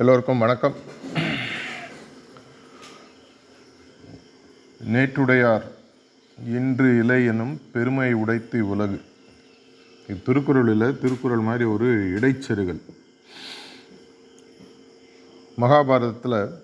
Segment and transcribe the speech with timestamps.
[0.00, 0.74] எல்லோருக்கும் வணக்கம்.
[4.92, 5.64] நேற்றுடையார்
[6.44, 9.00] இன்று இலை எனும் பெருமை உடைத்து உலகு.
[10.06, 11.84] இத்திருக்குறளில் திருக்குறள் மாதிரி ஒரு
[12.20, 12.80] இடைச்செருகல்.
[15.58, 16.54] மகாபாரதத்தில்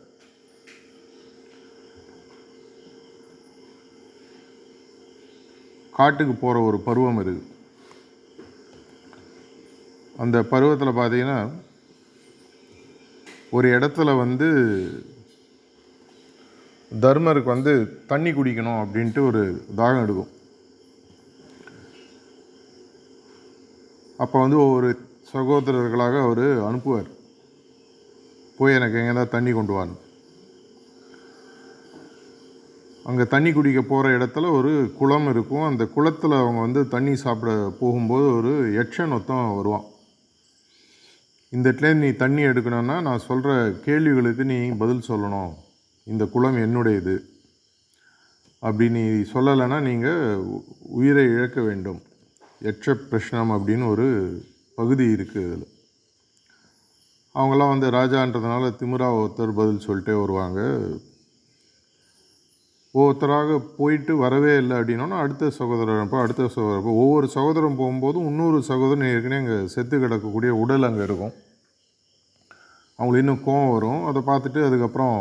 [5.92, 7.46] காட்டுக்கு போகிற ஒரு பருவம் இருக்குது
[10.16, 11.50] அந்த பருவத்தில் பார்த்தீங்கன்னா
[13.50, 14.48] ஒரு இடத்துல வந்து
[16.92, 17.72] தர்மருக்கு வந்து
[18.06, 19.42] தண்ணி குடிக்கணும் அப்படின்ட்டு ஒரு
[19.76, 20.32] தாகம் எடுக்கும்.
[24.16, 24.90] அப்போ வந்து ஒவ்வொரு
[25.32, 27.08] சகோதரர்களாக அவர் அனுப்புவார்.
[28.58, 29.96] போய் எனக்கு எங்கே தான் தண்ணி கொண்டு வான்னு.
[33.08, 35.66] அங்கே தண்ணி குடிக்க போகிற இடத்துல ஒரு குளம் இருக்கும்.
[35.70, 39.86] அந்த குளத்தில் அவங்க வந்து தண்ணி சாப்பிட போகும்போது ஒரு யட்சன் ஒருத்தன் வருவான்.
[41.54, 43.50] இந்த இடத்துல நீ தண்ணி எடுக்கணும்னா நான் சொல்கிற
[43.84, 45.52] கேள்விகளுக்கு நீ பதில் சொல்லணும்.
[46.12, 47.14] இந்த குளம் என்னுடையது?
[48.62, 50.44] அப்படி நீ சொல்லலைன்னா நீங்கள்
[50.98, 52.00] உயிரை இழக்க வேண்டும்.
[52.70, 54.06] எச்ச பிரஷ்னம் அப்படின்னு ஒரு
[54.78, 55.66] பகுதி இருக்குது இதில்
[57.34, 60.60] அவங்களாம் வந்து ராஜான்றதுனால திமிரா ஒருத்தர் பதில் சொல்லிட்டே வருவாங்க.
[62.94, 67.00] ஒவ்வொருத்தராக போயிட்டு வரவே இல்லை அப்படின்னா அடுத்த சகோதரர் அப்போ அடுத்த சகோதரர்.
[67.02, 71.34] ஒவ்வொரு சகோதரம் போகும்போதும் இன்னொரு சகோதரன் ஏற்கனவே அங்கே செத்து கிடக்கக்கூடிய உடல் அங்கே இருக்கும்.
[72.98, 74.02] அவங்களுக்கு இன்னும் கோவம் வரும்.
[74.04, 75.18] அதை பார்த்துட்டு அதுக்கப்புறம்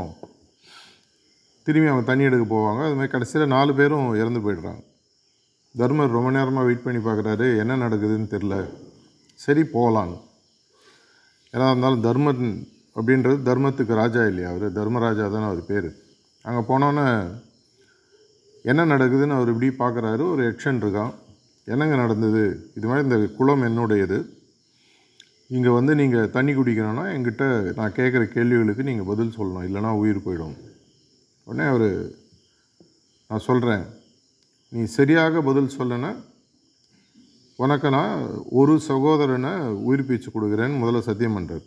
[1.63, 2.81] திரும்பி அவங்க தண்ணி எடுக்க போவாங்க.
[2.85, 4.83] அது மாதிரி கடைசியில் நாலு பேரும் இறந்து போயிடுறாங்க.
[5.77, 7.47] தர்மர் ரொம்ப நேரமாக வெயிட் பண்ணி பார்க்குறாரு.
[7.57, 8.55] என்ன நடக்குதுன்னு தெரில
[9.33, 10.17] சரி போகலான்னு
[11.53, 12.45] ஏன்னா இருந்தாலும் தர்மன்
[12.95, 14.71] அப்படின்றது தர்மத்துக்கு ராஜா இல்லையா அவர்?
[14.71, 15.89] தர்மராஜா தானே அவர் பேர்.
[16.41, 17.05] அங்கே போனோன்னே
[18.63, 20.23] என்ன நடக்குதுன்னு அவர் இப்படி பார்க்குறாரு.
[20.31, 21.13] ஒரு எக்ஷன் இருக்கான்.
[21.65, 22.71] என்னங்க நடந்தது?
[22.75, 24.17] இது மாதிரி இந்த குளம் என்னுடையது?
[25.49, 27.45] இங்கே வந்து நீங்கள் தண்ணி குடிக்கணும்னா எங்கிட்ட
[27.79, 29.65] நான் கேட்குற கேள்விகளுக்கு நீங்கள் பதில் சொல்லணும்.
[29.67, 30.55] இல்லைனா உயிர் போயிடும்.
[31.47, 31.89] உடனே அவர்
[33.29, 33.83] நான் சொல்கிறேன்
[34.71, 36.11] நீ சரியாக பதில் சொல்லனா.
[37.64, 38.15] உனக்கு நான்
[38.59, 39.53] ஒரு சகோதரனை
[39.89, 41.65] உயிர் பீச்சு கொடுக்குறேன்னு முதல்ல சத்தியம் பண்ணுறார்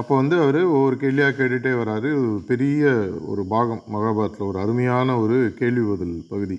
[0.00, 2.08] அப்போ வந்து அவர் ஒவ்வொரு கேள்வியாக கேட்டுகிட்டே வராரு.
[2.20, 2.90] ஒரு பெரிய
[3.30, 3.82] ஒரு பாகம்.
[3.94, 6.58] மகாபாரத்தில் ஒரு அருமையான ஒரு கேள்வி பதில் பகுதி.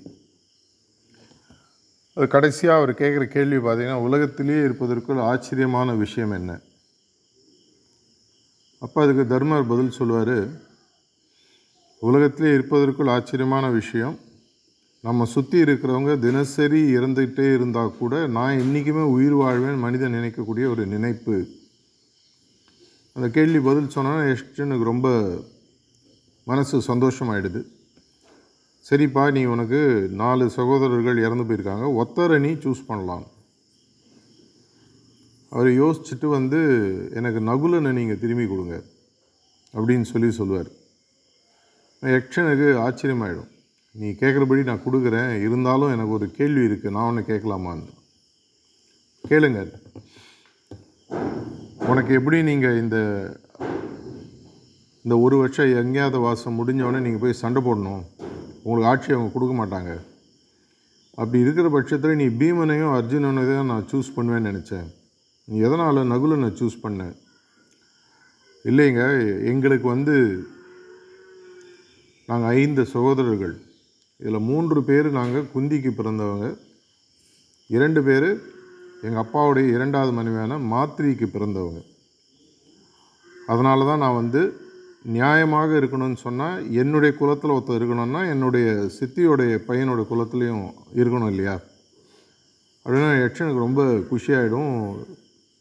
[2.16, 6.60] அது கடைசியாக அவர் கேட்குற கேள்வி பார்த்தீங்கன்னா உலகத்திலேயே இருப்பதற்குள் ஆச்சரியமான விஷயம் என்ன?
[8.78, 10.36] அப்போ அதுக்கு தர்மர் பதில் சொல்லுவார்
[11.98, 14.18] உலகத்திலே இருப்பதற்குள் ஆச்சரியமான விஷயம்
[15.00, 21.48] நம்ம சுற்றி இருக்கிறவங்க தினசரி இறந்துக்கிட்டே இருந்தால் கூட நான் என்றைக்குமே உயிர் வாழ்வேன் மனிதன் நினைக்கக்கூடிய ஒரு நினைப்பு.
[23.12, 25.08] அந்த கேள்வி பதில் சொன்னோன்னா எஸ்டனுக்கு ரொம்ப
[26.44, 27.71] மனசு சந்தோஷமாயிடுது.
[28.88, 29.80] சரிப்பா நீ உனக்கு
[30.20, 31.86] நாலு சகோதரர்கள் இறந்து போயிருக்காங்க.
[32.02, 33.26] ஒத்தரை நீ சூஸ் பண்ணலாம்.
[35.54, 36.60] அவர் யோசிச்சுட்டு வந்து
[37.18, 38.76] எனக்கு நகுலனை நீங்கள் திரும்பி கொடுங்க
[39.74, 40.70] அப்படின்னு சொல்லி சொல்லுவார்.
[42.14, 43.50] யக்ஷனுக்கு ஆச்சரியமாயிடும்.
[44.00, 45.32] நீ கேட்குறபடி நான் கொடுக்குறேன்.
[45.46, 47.88] இருந்தாலும் எனக்கு ஒரு கேள்வி இருக்குது நான் ஒன்று கேட்கலாமான்னு.
[49.30, 49.60] கேளுங்க.
[51.92, 52.98] உனக்கு எப்படி நீங்கள் இந்த
[55.04, 58.02] இந்த ஒரு வருஷம் எங்கேயாவது வாசம் முடிஞ்சோடனே நீங்கள் போய் சண்டை போடணும்?
[58.64, 59.92] உங்களுக்கு ஆட்சி அவங்க கொடுக்க மாட்டாங்க.
[61.20, 64.86] அப்படி இருக்கிற பட்சத்தில் நீ பீமனையும் அர்ஜுனனையும் தான் நான் சூஸ் பண்ணுவேன்னு நினச்சேன்.
[65.48, 67.14] நீ எதனால் நகுலனை சூஸ் பண்ணேன்
[68.70, 69.02] இல்லைங்க
[69.52, 70.14] எங்களுக்கு வந்து
[72.30, 73.54] நாங்கள் ஐந்து சகோதரர்கள்.
[74.22, 76.48] இதில் மூன்று பேர் நாங்கள் குந்திக்கு பிறந்தவங்க.
[77.76, 78.28] இரண்டு பேர்
[79.06, 81.80] எங்கள் அப்பாவுடைய இரண்டாவது மனைவியான மாத்ரிக்கு பிறந்தவங்க.
[83.52, 84.42] அதனால தான் நான் வந்து
[85.04, 88.66] நியாயமாக இருக்கணும்னு சொன்னால் என்னுடைய குலத்தில் ஒருத்தர் இருக்கணும்னா என்னுடைய
[89.00, 91.60] சித்தியோடைய பையனோட குலத்துலேயும் இருக்கணும் இல்லையா?
[92.84, 94.96] அப்படின்னா யக்ஷனுக்கு ரொம்ப குஷியாயிடும்.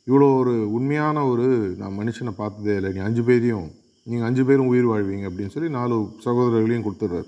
[0.07, 2.91] இவ்வளோ ஒரு உண்மையான ஒரு நான் மனுஷனை பார்த்ததே இல்லை.
[2.91, 3.72] நீ அஞ்சு பேரையும்
[4.03, 7.28] நீங்கள் அஞ்சு பேரும் உயிர் வாழ்வீங்க அப்படின்னு சொல்லி நாலு சகோதரர்களையும் கொடுத்துட்றாரு.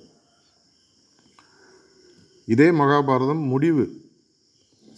[2.46, 4.02] இதே மகாபாரதம் முடிவு.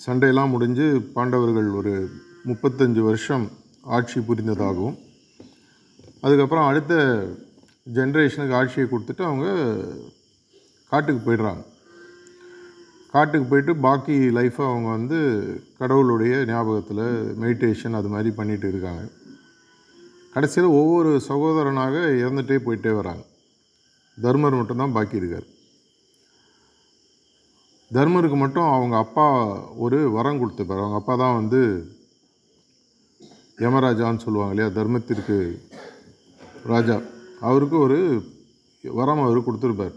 [0.05, 2.09] சண்டையெல்லாம் முடிஞ்சு பாண்டவர்கள் ஒரு
[2.45, 3.50] முப்பத்தஞ்சு வருஷம்
[3.81, 4.97] ஆட்சி புரிந்ததாகவும்
[6.25, 6.94] அதுக்கப்புறம் அடுத்த
[7.95, 9.48] ஜென்ரேஷனுக்கு ஆட்சியை கொடுத்துட்டு அவங்க
[10.92, 11.63] காட்டுக்கு போயிடுறாங்க.
[13.13, 15.19] காட்டுக்கு போயிட்டு பாக்கி லைஃப்பை அவங்க வந்து
[15.77, 17.04] கடவுளுடைய ஞாபகத்தில்
[17.42, 19.04] மெடிடேஷன் அது மாதிரி பண்ணிகிட்டு இருக்காங்க.
[20.33, 23.24] கடைசியில் ஒவ்வொரு சகோதரனாக இறந்துட்டே போயிட்டே வராங்க.
[24.21, 25.48] தர்மர் மட்டும்தான் பாக்கி இருக்கார்.
[27.94, 29.28] தர்மருக்கு மட்டும் அவங்க அப்பா
[29.86, 30.81] ஒரு வரம் கொடுத்துப்பார்.
[30.83, 31.62] அவங்க அப்பா தான் வந்து
[33.66, 34.69] யமராஜான்னு சொல்லுவாங்க இல்லையா?
[34.80, 35.38] தர்மத்திற்கு
[36.73, 36.97] ராஜா
[37.50, 38.00] அவருக்கு ஒரு
[38.83, 39.95] வரம் அவர் கொடுத்துருப்பார்.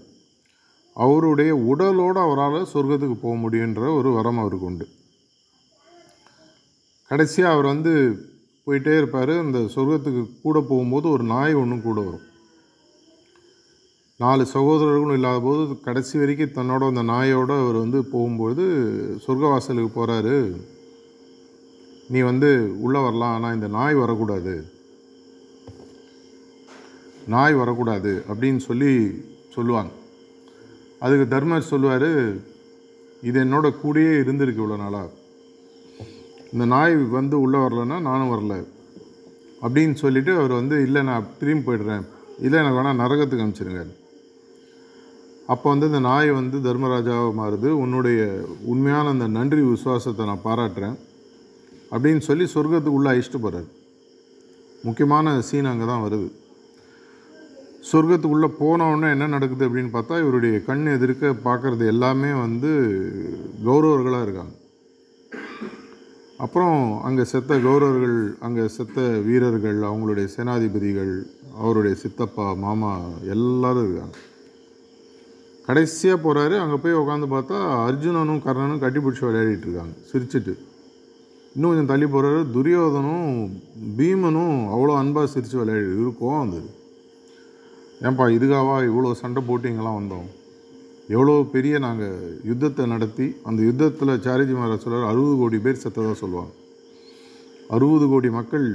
[0.97, 4.87] அவருடைய உடலோடு அவரால் சொர்க்கத்துக்கு போக முடியுன்ற ஒரு வரம் அவருக்கு உண்டு.
[7.11, 7.93] கடைசியாக அவர் வந்து
[8.67, 9.33] போயிட்டே இருப்பார்.
[9.45, 12.25] அந்த சொர்க்கத்துக்கு கூட போகும்போது ஒரு நாய் ஒன்று கூட வரும்.
[14.21, 18.65] நாலு சகோதரர்களும் இல்லாத போது கடைசி வரைக்கும் தன்னோட அந்த நாயோடு அவர் வந்து போகும்போது
[19.27, 20.37] சொர்க்கவாசலுக்கு போகிறாரு
[22.13, 22.51] நீ வந்து
[22.85, 23.35] உள்ளே வரலாம்.
[23.37, 24.55] ஆனால் இந்த நாய் வரக்கூடாது.
[27.35, 28.93] நாய் வரக்கூடாது அப்படின்னு சொல்லி
[29.57, 29.93] சொல்லுவாங்க.
[31.05, 32.11] அதுக்கு தர்மர் சொல்லுவார்
[33.29, 35.17] இது என்னோட கூடயே இருந்திருக்கு இவ்வளோ நாளாக
[36.53, 38.55] இந்த நாய் வந்து உள்ளே வரலன்னா நானும் வரல.
[39.65, 42.05] அப்படின்னு சொல்லிவிட்டு அவர் வந்து இல்லை நான் திரும்பி போயிடுறேன்.
[42.45, 43.83] இல்லை எனக்கு வேணால் நரகத்துக்கு அனுப்பிச்சிருங்க.
[45.53, 47.69] அப்போ வந்து இந்த நாய் வந்து தர்மராஜாவை மாறுது.
[47.83, 48.21] உன்னுடைய
[48.73, 50.97] உண்மையான அந்த நன்றி விசுவாசத்தை நான் பாராட்டுறேன்
[51.93, 53.69] அப்படின்னு சொல்லி சொர்க்கத்துக்குள்ளே அழிச்சிட்டு போகிறார்
[54.89, 56.29] முக்கியமான சீன் அங்கே தான் வருது.
[57.87, 62.71] சொர்க்கத்துக்குள்ளே போனவுடனே என்ன நடக்குது அப்படின்னு பார்த்தா இவருடைய கண் எதிர்க்க பார்க்குறது எல்லாமே வந்து
[63.67, 64.55] கௌரவர்களாக இருக்காங்க.
[66.45, 66.77] அப்புறம்
[67.07, 71.13] அங்கே செத்த கௌரவர்கள் அங்கே செத்த வீரர்கள் அவங்களுடைய சேனாதிபதிகள்
[71.63, 72.93] அவருடைய சித்தப்பா மாமா
[73.35, 74.17] எல்லாரும் இருக்காங்க.
[75.69, 77.57] கடைசியாக போகிறாரு அங்கே போய் உட்காந்து பார்த்தா
[77.89, 79.95] அர்ஜுனனும் கர்ணனும் கட்டி பிடிச்சி விளையாடிட்டு இருக்காங்க.
[80.11, 80.55] சிரிச்சிட்டு.
[81.55, 83.29] இன்னும் கொஞ்சம் தள்ளி போகிறாரு துரியோதனும்
[83.99, 86.69] பீமனும் அவ்வளோ அன்பாக சிரித்து விளையாடி இவருக்கு கோவம் வந்தது.
[88.07, 90.27] ஏன்பா இதுக்காவா இவ்வளோ சண்டை போட்டு இங்கெல்லாம் வந்தோம்?
[91.15, 92.17] எவ்வளோ பெரிய நாங்கள்
[92.49, 96.53] யுத்தத்தை நடத்தி அந்த யுத்தத்தில் சாரிஜி மகாராஜ் சொல்கிறார் அறுபது கோடி பேர் செத்ததாக சொல்லுவாங்க.
[97.77, 98.67] அறுபது கோடி மக்கள்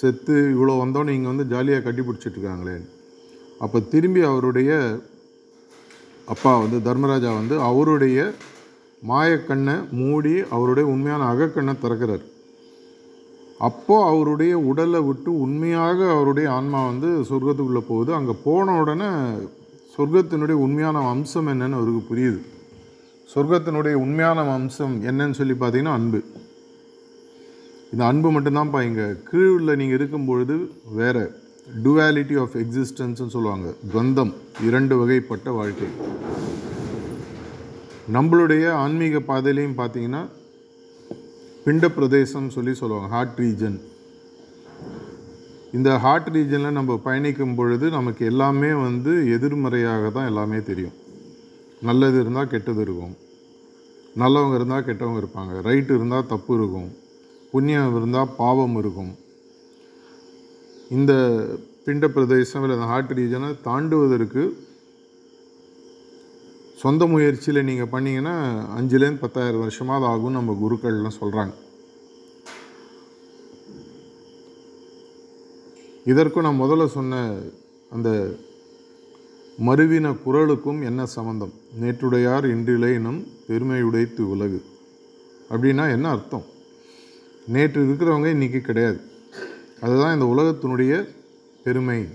[0.00, 2.76] செத்து இவ்வளோ வந்தோன்னே இங்கே வந்து ஜாலியாக கட்டி பிடிச்சிட்ருக்காங்களே.
[3.64, 4.70] அப்போ திரும்பி அவருடைய
[6.34, 8.18] அப்பா வந்து தர்மராஜா வந்து அவருடைய
[9.10, 12.24] மாயக்கண்ணை மூடி அவருடைய உண்மையான அகக்கண்ணை திறக்கிறார்.
[13.58, 18.14] அப்போது அவருடைய உடலை விட்டு உண்மையாக அவருடைய ஆன்மா வந்து சொர்க்கத்துக்குள்ளே போகுது.
[18.14, 19.08] அங்கே போன உடனே
[19.96, 22.40] சொர்க்கத்தினுடைய உண்மையான அம்சம் என்னன்னு அவருக்கு புரியுது.
[23.34, 26.24] சொர்க்கத்தினுடைய உண்மையான அம்சம் என்னன்னு சொல்லி பார்த்தீங்கன்னா அன்பு.
[27.92, 30.56] இந்த அன்பு மட்டும்தான்ப்பா இங்கே கீழில் நீங்கள் இருக்கும் பொழுது
[31.00, 31.30] வேற
[31.84, 33.74] டுவாலிட்டி ஆஃப் எக்ஸிஸ்டன்ஸ்னு சொல்லுவாங்க.
[33.92, 34.32] துவந்தம்
[34.62, 35.88] இரண்டு வகைப்பட்ட வாழ்க்கை.
[38.12, 40.22] நம்மளுடைய ஆன்மீக பாதையிலையும் பார்த்தீங்கன்னா
[41.66, 43.78] பிண்ட பிரதேசம் சொல்லி சொல்லுவாங்க ஹார்ட் ரீஜன்
[45.72, 50.94] இந்த ஹார்ட் ரீஜனில் நம்ம பயணிக்கும் பொழுது நமக்கு எல்லாமே வந்து எதிர்மறையாக தான் எல்லாமே தெரியும்.
[51.82, 53.16] நல்லது இருந்தால் கெட்டது இருக்கும்.
[54.22, 55.54] நல்லவங்க இருந்தால் கெட்டவங்க இருப்பாங்க.
[55.62, 56.88] ரைட் இருந்தால் தப்பு இருக்கும்.
[57.50, 59.12] புண்ணியம் இருந்தால் பாவம் இருக்கும்.
[60.90, 61.12] இந்த
[61.86, 64.44] பிண்ட பிரதேசம் இல்லை அந்த ஹார்ட் ரீஜனை தாண்டுவதற்கு
[66.76, 71.54] சொந்த முயற்சியில் நீங்கள் பண்ணிங்கன்னா அஞ்சுலேருந்து பத்தாயிரம் வருஷமாவது ஆகும் நம்ம குருக்கள்லாம் சொல்கிறாங்க
[76.04, 77.36] இதற்கும் நான் முதல்ல சொன்ன
[77.90, 78.34] அந்த
[79.66, 81.52] மருவின குரலுக்கும் என்ன சம்பந்தம்?
[81.80, 84.62] நேற்றுடையார் இன்றிலேனும் பெருமையுடைத்து உலகு.
[85.50, 86.42] அப்படின்னா என்ன அர்த்தம்?
[87.46, 89.00] நேற்று இருக்கிறவங்க இன்றைக்கி கிடையாது.
[89.80, 91.08] அதுதான் இந்த உலகத்தினுடைய
[91.64, 92.06] பெருமை.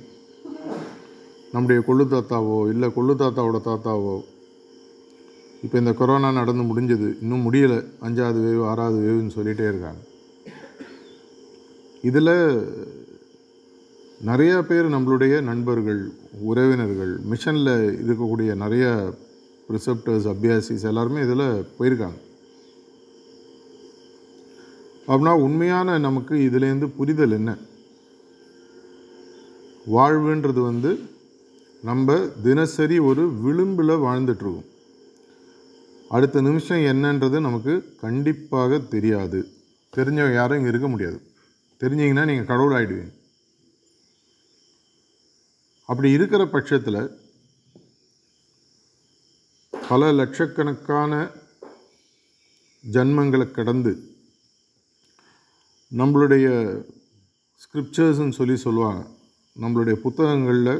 [1.52, 4.22] நம்முடைய கொள்ளு தாத்தாவோ இல்லை கொள்ளு தாத்தாவோட தாத்தாவோ
[5.64, 7.80] இப்போ இந்த கொரோனா நடந்து முடிஞ்சது இன்னும் முடியலை.
[8.02, 10.02] அஞ்சாவது வேவு ஆறாவது வேவுன்னு சொல்லிகிட்டே இருக்காங்க.
[12.02, 12.34] இதில்
[14.26, 16.12] நிறையா பேர் நம்மளுடைய நண்பர்கள்
[16.42, 19.14] உறவினர்கள் மிஷனில் இருக்கக்கூடிய நிறைய
[19.70, 21.46] ரிசப்டர்ஸ் அபியாசிஸ் எல்லாருமே இதில்
[21.80, 22.20] போயிருக்காங்க.
[25.08, 27.58] அப்படின்னா உண்மையான நமக்கு இதுலேருந்து புரிதல் என்ன?
[29.94, 31.00] வாழ்வுன்றது வந்து
[31.84, 34.70] நம்ம தினசரி ஒரு விளிம்பில் வாழ்ந்துட்டுருக்கோம்
[36.16, 39.40] அடுத்த நிமிஷம் என்னன்றது நமக்கு கண்டிப்பாக தெரியாது.
[39.98, 41.20] தெரிஞ்சவங்க யாரும் இங்கே இருக்க முடியாது.
[41.82, 43.14] தெரிஞ்சிங்கன்னா நீங்கள் கடவுள் ஆகிடுவீங்க
[45.90, 47.02] அப்படி இருக்கிற பட்சத்தில்
[49.90, 51.14] பல லட்சக்கணக்கான
[52.84, 53.94] ஜன்மங்களை கடந்து
[56.00, 56.48] நம்மளுடைய
[57.64, 59.02] ஸ்கிரிப்சர்ஸ்ன்னு சொல்லி சொல்லுவாங்க.
[59.62, 60.76] நம்மளுடைய புத்தகங்களில்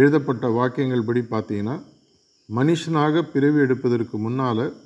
[0.00, 1.76] எழுதப்பட்ட வாக்கியங்கள் படி பார்த்தீங்கன்னா
[2.54, 4.76] மனுஷனாக பிறவி எடுப்பதற்கு முன்னால்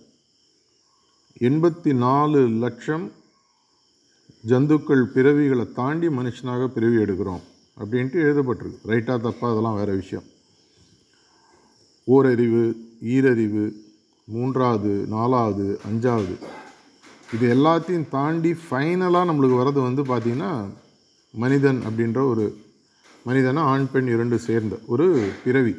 [1.38, 3.12] எண்பத்தி நாலு லட்சம்
[4.46, 7.42] ஜந்துக்கள் பிறவிகளை தாண்டி மனுஷனாக பிறவி எடுக்கிறோம்
[7.78, 8.80] அப்படின்ட்டு எழுதப்பட்டிருக்கு.
[8.86, 10.24] ரைட்டாக தப்பா அதெல்லாம் வேறு விஷயம்.
[12.04, 12.64] ஓரறிவு
[13.02, 13.72] ஈரறிவு
[14.24, 16.36] மூன்றாவது நாலாவது அஞ்சாவது.
[17.34, 20.68] இது எல்லாத்தையும் தாண்டி ஃபைனலாக நம்மளுக்கு வர்றது வந்து பார்த்திங்கன்னா
[21.32, 22.56] மனிதன் அப்படின்ற ஒரு
[23.24, 25.74] மனிதனாக ஆண் பெண் இரண்டு சேர்ந்த ஒரு பிறவி.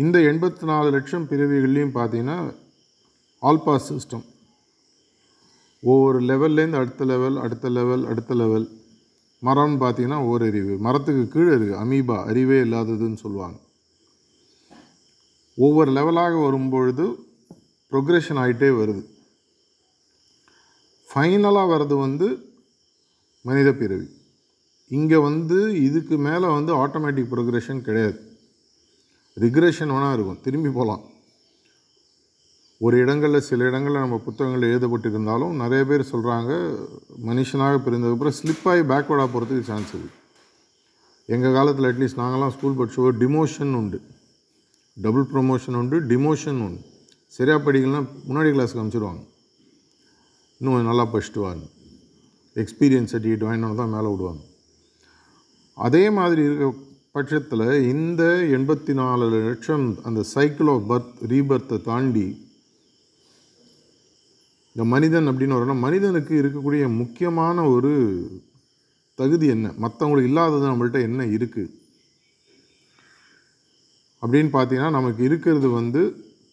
[0.00, 2.36] இந்த எண்பத்தி நாலு லட்சம் பிறவிகள்லேயும் பார்த்தீங்கன்னா
[3.42, 4.26] ஆல்பாஸ் சிஸ்டம்
[5.82, 8.66] ஒவ்வொரு லெவல்லேருந்து அடுத்த லெவல் அடுத்த லெவல் அடுத்த லெவல்
[9.42, 10.78] மரம்னு பார்த்தீங்கன்னா ஓரறிவு.
[10.78, 13.58] மரத்துக்கு கீழே இருக்குது அமீபா அறிவே இல்லாததுன்னு சொல்லுவாங்க.
[15.54, 17.06] ஒவ்வொரு லெவலாக வரும்பொழுது
[17.92, 19.02] ப்ரொக்ரெஷன் ஆகிட்டே வருது.
[21.08, 22.28] ஃபைனலாக வர்றது வந்து
[23.42, 24.08] மனித பிறவி.
[24.88, 28.27] இங்கே வந்து இதுக்கு மேலே வந்து ஆட்டோமேட்டிக் ப்ரொக்ரெஷன் கிடையாது.
[29.44, 30.42] ரிக்ரெஷன் வேணால் இருக்கும்.
[30.46, 31.04] திரும்பி போகலாம்
[32.86, 36.52] ஒரு இடங்களில் சில இடங்களில் நம்ம புத்தகங்கள் எழுதப்பட்டிருந்தாலும் நிறைய பேர் சொல்கிறாங்க
[37.28, 40.16] மனுஷனாக பிறந்ததுக்கப்புறம் ஸ்லிப்பாகி பேக்வேர்டாக போகிறதுக்கு சான்ஸ் இருக்குது
[41.34, 43.98] எங்கள் காலத்தில் அட்லீஸ்ட் நாங்கள்லாம் ஸ்கூல் படிச்சோ டிமோஷன் உண்டு.
[44.96, 46.80] டபுள் ப்ரொமோஷன் உண்டு டிமோஷன் உண்டு.
[47.36, 49.22] சரியாக படிக்கலாம் முன்னாடி கிளாஸுக்கு அனுப்பிச்சிடுவாங்க
[50.60, 51.64] இன்னும் கொஞ்சம் நல்லா படிச்சுட்டு வாங்க
[52.62, 54.42] எக்ஸ்பீரியன்ஸ் சர்டிஃபிகேட் வாங்கினோன்னு தான் மேலே விடுவாங்க.
[55.86, 56.68] அதே மாதிரி இருக்க
[57.18, 58.22] பட்சத்தில் இந்த
[58.56, 62.26] எண்பத்தி நாலு லட்சம் அந்த சைக்கிள் ஆஃப் பர்த் ரீபர்த்தை தாண்டி
[64.72, 67.92] இந்த மனிதன் அப்படின்னு வரணும் மனிதனுக்கு இருக்கக்கூடிய முக்கியமான ஒரு
[69.18, 69.72] தகுதி என்ன?
[69.82, 71.72] மற்றவங்களுக்கு இல்லாதது நம்மள்ட்ட என்ன இருக்குது
[74.22, 76.02] அப்படின்னு பார்த்தீங்கன்னா நமக்கு இருக்கிறது வந்து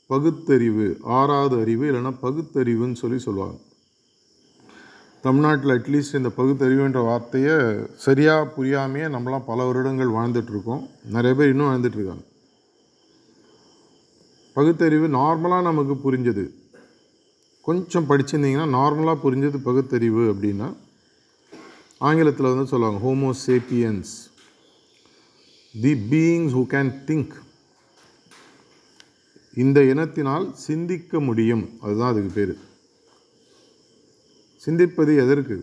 [0.09, 0.87] பகுத்தறிவு
[1.19, 3.57] ஆறாவது அறிவு இல்லைன்னா பகுத்தறிவுன்னு சொல்லி சொல்லுவாங்க.
[5.25, 7.55] தமிழ்நாட்டில் அட்லீஸ்ட் இந்த பகுத்தறிவுன்ற வார்த்தையை
[7.95, 10.89] சரியாக புரியாமையே நம்மளாம் பல வருடங்கள் வாழ்ந்துட்டுருக்கோம்.
[11.05, 12.23] நிறைய பேர் இன்னும் வாழ்ந்துட்டுருக்காங்க.
[14.53, 16.49] பகுத்தறிவு நார்மலாக நமக்கு புரிஞ்சது.
[17.61, 20.75] கொஞ்சம் படிச்சிருந்தீங்கன்னா நார்மலாக புரிஞ்சது பகுத்தறிவு அப்படின்னா
[21.97, 24.13] ஆங்கிலத்தில் வந்து சொல்லுவாங்க Homo sapiens
[25.81, 27.35] the beings who can think
[29.55, 31.69] இந்த இனத்தினால் சிந்திக்க முடியும்.
[31.81, 32.64] அதுதான் அதுக்கு பேர்.
[34.65, 35.55] சிந்திப்பது எதற்கு?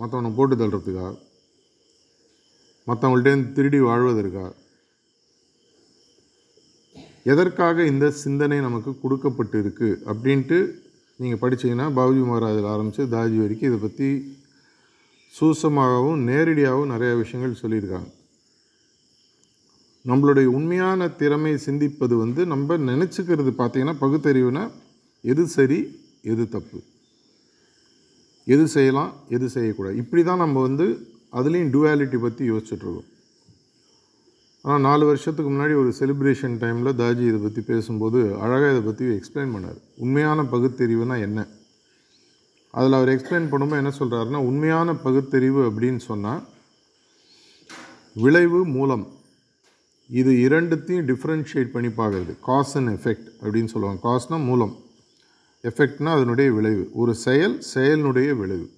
[0.00, 1.06] மற்றவனை போட்டு தள்ளுறதுக்கா?
[2.88, 4.46] மற்றவங்கள்ட்டேருந்து திருடி வாழ்வதற்கா?
[7.32, 10.58] எதற்காக இந்த சிந்தனை நமக்கு கொடுக்கப்பட்டு இருக்குது அப்படின்ட்டு
[11.20, 14.08] நீங்கள் படிச்சீங்கன்னா பாபுஜி மகாராஜில் ஆரம்பித்து தாஜி வரைக்கும் இதை பற்றி
[15.38, 18.10] சூசமாகவும் நேரடியாகவும் நிறைய விஷயங்கள் சொல்லியிருக்காங்க.
[20.10, 24.64] நம்மளுடைய உண்மையான திறமை சிந்திப்பது வந்து நம்ம நினச்சிக்கிறது பார்த்தீங்கன்னா பகுத்தறிவுனா
[25.32, 25.80] எது சரி
[26.32, 26.78] எது தப்பு?
[28.54, 29.96] எது செய்யலாம் எது செய்யக்கூடாது.
[30.02, 30.86] இப்படி தான் நம்ம வந்து
[31.38, 33.08] அதுலேயும் டுவாலிட்டி பற்றி யோசிச்சுட்ருக்கோம்.
[34.64, 39.52] ஆனால் நாலு வருஷத்துக்கு முன்னாடி ஒரு செலிப்ரேஷன் டைமில் தாஜி இதை பற்றி பேசும்போது அழகாக இதை பற்றி எக்ஸ்பிளைன்
[39.54, 39.78] பண்ணார்.
[40.04, 41.46] உண்மையான பகுத்தறிவுனா என்ன?
[42.78, 46.42] அதில் அவர் எக்ஸ்பிளைன் பண்ணும்போது என்ன சொல்கிறாருன்னா உண்மையான பகுத்தறிவு அப்படின்னு சொன்னால்
[48.24, 49.06] விளைவு மூலம்
[50.10, 52.32] இது இரண்டுத்தையும் டிஃப்ரென்ஷியேட் பண்ணி பார்க்குறது.
[52.48, 54.00] காஸ் அண்ட் எஃபெக்ட் அப்படின்னு சொல்லுவாங்க.
[54.08, 54.74] காஸ்னால் மூலம்.
[55.62, 56.90] எஃபெக்ட்னா அதனுடைய விளைவு.
[56.92, 58.70] ஒரு செயல் செயலினுடைய விளைவு.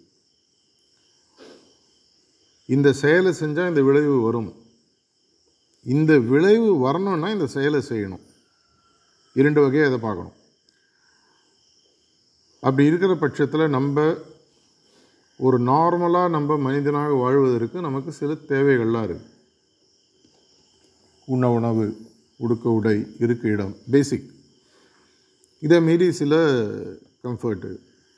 [2.67, 4.55] இந்த செயலை செஞ்சால் இந்த விளைவு வரும்.
[5.83, 8.23] இந்த விளைவு வரணும்னா இந்த செயலை செய்யணும்.
[9.35, 10.33] இரண்டு வகையாக இதை பார்க்கணும்.
[12.61, 14.15] அப்படி இருக்கிற பட்சத்தில் நம்ம
[15.37, 19.29] ஒரு நார்மலாக நம்ம மனிதனாக வாழ்வதற்கு நமக்கு சில தேவைகள்லாம் இருக்குது
[21.27, 22.01] உண்ண உணவு
[22.37, 24.31] உடுக்க உடை இருக்க இடம் பேசிக்
[25.61, 26.35] இதை மீறி சில
[27.25, 27.71] கம்ஃபர்ட்டு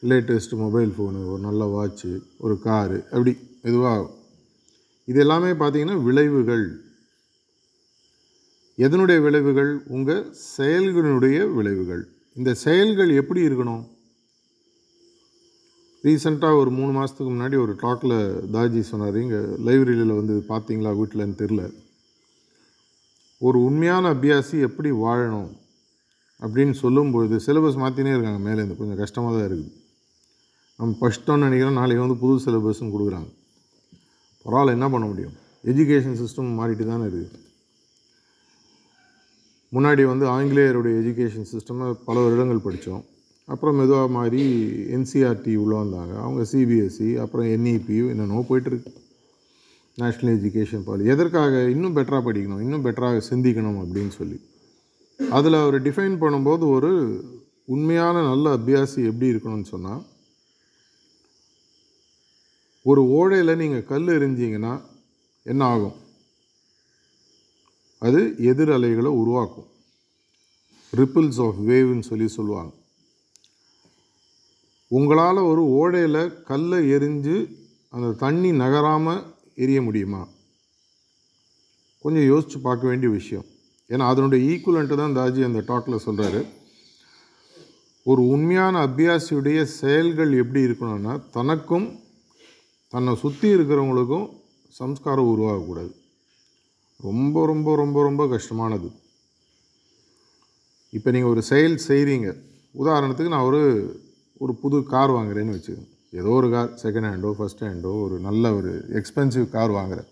[0.03, 4.21] லேட்டஸ்ட் மொபைல் ஃபோனு ஒரு நல்ல வாட்ச்சு ஒரு காரு அப்படி மெதுவாக
[5.05, 6.65] இது எல்லாமே பார்த்தீங்கன்னா விளைவுகள்.
[8.79, 9.83] எதனுடைய விளைவுகள்?
[9.87, 12.09] உங்கள் செயல்களினுடைய விளைவுகள்.
[12.35, 13.83] இந்த செயல்கள் எப்படி இருக்கணும்?
[16.05, 18.17] ரீசெண்டாக ஒரு மூணு மாதத்துக்கு முன்னாடி ஒரு டாக்கில்
[18.55, 19.17] தாஜி சொன்னார்.
[19.17, 20.93] இங்கே லைப்ரரியில் வந்து பார்த்தீங்களா?
[21.01, 21.65] வீட்டிலன்னு தெரில
[23.39, 25.51] ஒரு உண்மையான அபியாசி எப்படி வாழணும்?
[26.45, 28.41] அப்படின்னு சொல்லும்பொழுது சிலபஸ் மாற்றினே இருக்காங்க.
[28.47, 29.73] மேலேருந்து கொஞ்சம் கஷ்டமாக தான் இருக்குது.
[30.79, 31.79] நம்ம ஃபஸ்ட்டோன்னு நினைக்கிறோம்.
[31.81, 33.31] நாளைக்கு வந்து புது சிலபஸ்ன்னு கொடுக்குறாங்க.
[34.45, 35.35] பரவாயில்ல என்ன பண்ண முடியும்?
[35.71, 37.41] எஜுகேஷன் சிஸ்டம் மாறிட்டு தானே இருக்குது.
[39.75, 43.05] முன்னாடி வந்து ஆங்கிலேயருடைய எஜுகேஷன் சிஸ்டமை பல வருடங்கள் படித்தோம்.
[43.45, 44.43] அப்புறம் மெதுவாக மாறி
[44.97, 46.15] என்சிஆர்டி உள்ளே வந்தாங்க.
[46.25, 48.91] அவங்க சிபிஎஸ்சி அப்புறம் என்இபி என்னென்னோ போயிட்டுருக்கு.
[50.01, 54.39] நேஷ்னல் எஜுகேஷன் பாலி எதற்காக இன்னும் பெட்டராக படிக்கணும் இன்னும் பெட்டராக சிந்திக்கணும் அப்படின்னு சொல்லி.
[55.19, 56.93] அதில் அவர் டிஃபைன் பண்ணும்போது ஒரு
[57.65, 60.03] உண்மையான நல்ல அபியாசி எப்படி இருக்கணும்னு சொன்னால்
[62.83, 64.83] ஒரு ஓடையில் நீங்கள் கல் எரிஞ்சிங்கன்னா
[65.43, 65.97] என்ன ஆகும்?
[67.99, 69.69] அது எதிர் அலைகளை உருவாக்கும்.
[70.97, 72.73] ரிப்பிள்ஸ் ஆஃப் வேவ்னு சொல்லி சொல்லுவாங்க.
[74.89, 77.55] உங்களால் ஒரு ஓடையில் கல்லை எரிஞ்சு
[77.91, 80.29] அந்த தண்ணி நகராமல் எரிய முடியுமா?
[82.03, 83.45] கொஞ்சம் யோசித்து பார்க்க வேண்டிய விஷயம்.
[83.93, 86.43] ஏன்னா அதனுடைய ஈக்குவலண்ட்டு தான் தாஜி அந்த டாக்கில் சொல்கிறாரு
[88.11, 91.89] ஒரு உண்மையான அபியாசியுடைய செயல்கள் எப்படி இருக்கணும்னா தனக்கும்
[92.95, 94.27] தன்னை சுற்றி இருக்கிறவங்களுக்கும்
[94.81, 95.93] சம்ஸ்காரம் உருவாகக்கூடாது.
[97.09, 98.89] ரொம்ப ரொம்ப ரொம்ப ரொம்ப கஷ்டமானது.
[100.97, 102.29] இப்போ நீங்கள் ஒரு செயல் செய்கிறீங்க
[102.83, 103.63] உதாரணத்துக்கு நான் ஒரு
[104.43, 105.89] ஒரு புது கார் வாங்குறேன்னு வச்சுக்கோங்க.
[106.21, 110.09] ஏதோ ஒரு கார் செகண்ட் ஹேண்டோ ஃபஸ்ட் ஹேண்டோ ஒரு நல்ல ஒரு எக்ஸ்பென்சிவ் கார் வாங்குறேன்.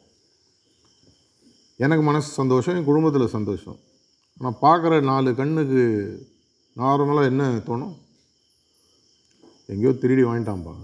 [1.84, 3.78] எனக்கு மனசு சந்தோஷம் என் குடும்பத்தில் சந்தோஷம்.
[4.40, 5.82] ஆனால் பார்க்குற நாலு கண்ணுக்கு
[6.80, 7.94] நார்மலாக என்ன தோணும்?
[9.72, 10.74] எங்கேயோ திருடி வாங்கிட்டான்ப்பா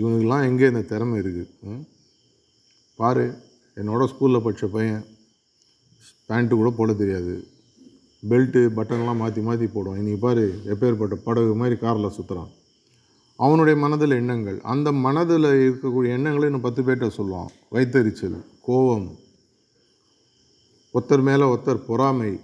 [0.00, 1.76] இவனுக்கெல்லாம் எங்கே இந்த திறமை இருக்குது
[2.98, 3.26] பாரு
[3.76, 5.04] என்னோட ஸ்கூலில் படித்த பையன்
[6.28, 7.34] பேண்ட்டு கூட போட தெரியாது.
[8.22, 10.00] பெல்ட்டு பட்டன்லாம் மாற்றி மாற்றி போடுவான்.
[10.00, 12.50] இன்றைக்கி பாரு எப்பேற்பட்ட படகு மாதிரி காரில் சுற்றுறான்
[13.38, 14.58] அவனுடைய மனதில் எண்ணங்கள்.
[14.72, 17.50] அந்த மனதில் இருக்கக்கூடிய எண்ணங்களை இன்னும் பத்து பேர்கிட்ட சொல்லுவான்.
[17.74, 18.38] வைத்தறிச்சல்
[18.68, 19.08] கோபம்
[20.94, 22.40] ஒருத்தர் மேலே ஒருத்தர் பொறாமை.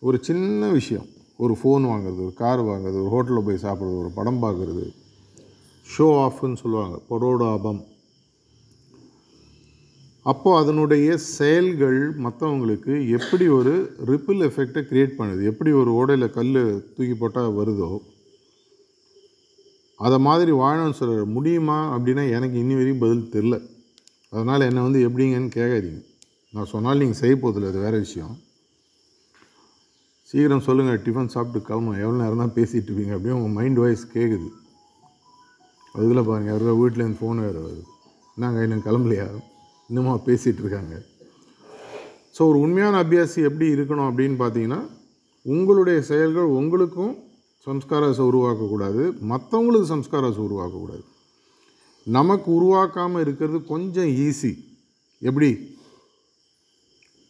[0.00, 1.06] ஒரு சின்ன விஷயம்.
[1.36, 4.94] ஒரு ஃபோன் வாங்குறது ஒரு கார் வாங்குறது ஒரு ஹோட்டலில் போய் சாப்பிட்றது ஒரு படம் பார்க்குறது.
[5.98, 7.00] ஷோ ஆஃப்னு சொல்லுவாங்க.
[7.10, 7.84] பரோடாபம்.
[10.22, 15.44] அப்போது அதனுடைய செயல்கள் மற்றவங்களுக்கு எப்படி ஒரு ரிப்பிள் எஃபெக்டை க்ரியேட் பண்ணுது?
[15.44, 17.98] எப்படி ஒரு ஓடையில் கல் தூக்கி போட்டால் வருதோ?
[19.96, 21.98] அதை மாதிரி வாழணும்னு சொல்கிற முடியுமா?
[21.98, 23.68] அப்படின்னா எனக்கு இன்னி வரையும் பதில் தெரில.
[24.30, 26.13] அதனால் என்னை வந்து எப்படிங்கன்னு கேட்காதீங்க.
[26.54, 28.34] நான் சொன்னால் நீங்கள் செய்ய போதில்லை அது வேறு விஷயம்.
[30.28, 32.02] சீக்கிரம் சொல்லுங்கள் டிஃபன் சாப்பிட்டு கிளம்பணும்.
[32.02, 33.14] எவ்வளோ நேரம் தான் பேசிகிட்டு இருப்பீங்க?
[33.16, 34.48] அப்படியே உங்கள் மைண்ட் வாய்ஸ் கேட்குது
[35.94, 37.82] அதுக்குள்ளே பாருங்கள் யாரோ வீட்டிலேருந்து ஃபோன் வேறு வருது.
[38.42, 39.26] நாங்கள் இன்னும் கிளம்பலையா?
[39.90, 40.94] இன்னுமா பேசிகிட்டு இருக்காங்க.
[42.36, 44.80] ஸோ ஒரு உண்மையான அபியாசி எப்படி இருக்கணும் அப்படின்னு பார்த்தீங்கன்னா
[45.46, 47.12] உங்களுடைய செயல்கள் உங்களுக்கும்
[47.66, 51.04] சம்ஸ்காராஸை உருவாக்கக்கூடாது மற்றவங்களுக்கு சம்ஸ்காராஸை உருவாக்கக்கூடாது
[52.06, 54.52] நமக்கு உருவாக்காமல் இருக்கிறது கொஞ்சம் ஈஸி
[55.22, 55.50] எப்படி?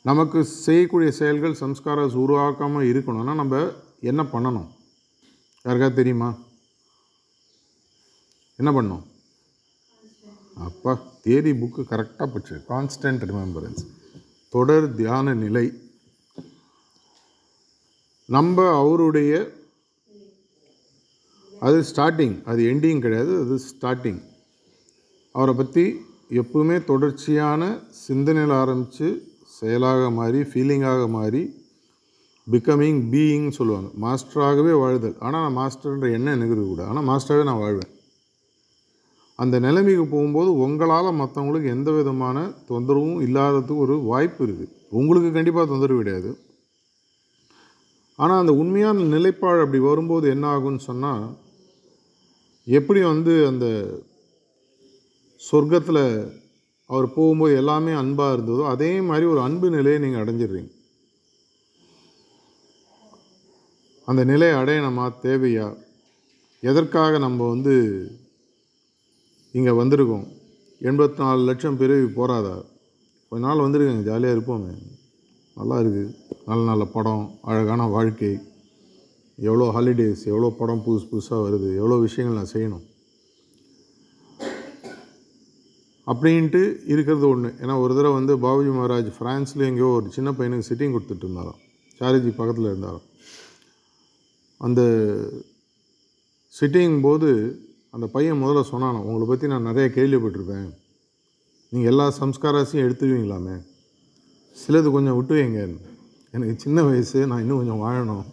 [0.09, 3.61] நமக்கு செய்யக்கூடிய செயல்கள் சம்ஸ்காராஸ் உருவாக்காமல் இருக்கணும்னா நம்ம
[4.11, 4.69] என்ன பண்ணணும்?
[5.65, 6.29] யாருக்காவது தெரியுமா?
[8.59, 9.05] என்ன பண்ணும்
[10.67, 10.93] அப்பா
[11.27, 12.57] தேதி புக்கு கரெக்டாக போச்சு.
[12.73, 13.83] கான்ஸ்டன்ட் ரிமெம்பரன்ஸ்
[14.55, 15.67] தொடர் தியான நிலை.
[18.29, 19.33] நம்ம அவருடைய
[21.67, 24.21] அது ஸ்டார்டிங் அது எண்டிங் கிடையாது அது ஸ்டார்டிங்
[25.35, 25.85] அவரை பற்றி
[26.41, 27.63] எப்பவுமே தொடர்ச்சியான
[28.07, 29.09] சிந்தனையில் ஆரம்பித்து
[29.59, 31.43] செயலாக மாறி ஃபீலிங்காக மாறி
[32.47, 33.91] பிகமிங் பீயிங்னு சொல்லுவாங்க.
[34.05, 35.19] மாஸ்டராகவே வாழுதல்.
[35.27, 36.91] ஆனால் நான் மாஸ்டர்ன்ற எண்ணம் எனக்கு இருக்கக்கூடாது.
[36.93, 37.91] ஆனால் மாஸ்டராகவே நான் வாழ்வேன்.
[39.43, 46.03] அந்த நிலைமைக்கு போகும்போது உங்களால் மற்றவங்களுக்கு எந்த விதமான தொந்தரவும் இல்லாததுக்கு ஒரு வாய்ப்பு இருக்குது உங்களுக்கு கண்டிப்பாக தொந்தரவு
[46.03, 46.31] கிடையாது.
[48.19, 51.25] ஆனால் அந்த உண்மையான நிலைப்பாடு அப்படி வரும்போது என்ன ஆகும்னு சொன்னால்
[52.67, 53.67] எப்படி வந்து அந்த
[55.43, 56.05] சொர்க்கத்தில்
[56.91, 60.71] அவர் போகும்போது எல்லாமே அன்பாக இருந்ததோ அதே மாதிரி ஒரு அன்பு நிலையை நீங்கள் அடைஞ்சிடுறீங்க.
[64.09, 65.69] அந்த நிலையை அடையணுமா தேவையா?
[66.63, 67.75] எதற்காக நம்ம வந்து
[69.59, 70.27] இங்கே வந்திருக்கோம்?
[70.89, 72.55] எண்பத்தி நாலு லட்சம் பிறவி போகாதா
[73.29, 74.73] கொஞ்ச நாள் வந்திருக்கேங்க ஜாலியாக இருப்போமே.
[75.59, 76.15] நல்லா இருக்குது
[76.49, 78.33] நல்ல நல்ல படம் அழகான வாழ்க்கை.
[79.39, 82.85] எவ்வளோ ஹாலிடேஸ் எவ்வளோ படம் புதுசு புதுசாக வருது எவ்வளோ விஷயங்கள் நான் செய்யணும்.
[86.07, 90.95] அப்படின்ட்டு இருக்கிறது ஒன்று ஏன்னா ஒரு தடவை வந்து பாபுஜி மகாராஜ் ஃப்ரான்ஸில் எங்கேயோ ஒரு சின்ன பையனுக்கு சிட்டிங்
[90.95, 91.61] கொடுத்துட்டு இருந்தாராம்.
[92.01, 93.07] சாரிஜி பக்கத்தில் இருந்தாராம்.
[94.61, 94.83] அந்த
[96.61, 97.31] சிட்டிங் போது
[97.91, 100.69] அந்த பையன் முதல்ல சொன்னானோ உங்களை பற்றி நான் நிறைய கேள்விப்பட்டிருப்பேன்.
[101.69, 103.57] நீங்கள் எல்லா சம்ஸ்காராஸையும் எடுத்துருவீங்களாமே.
[104.57, 105.61] சிலது கொஞ்சம் விட்டு வைங்க
[106.31, 108.25] எனக்கு சின்ன வயசு நான் இன்னும் கொஞ்சம் வாழணும்.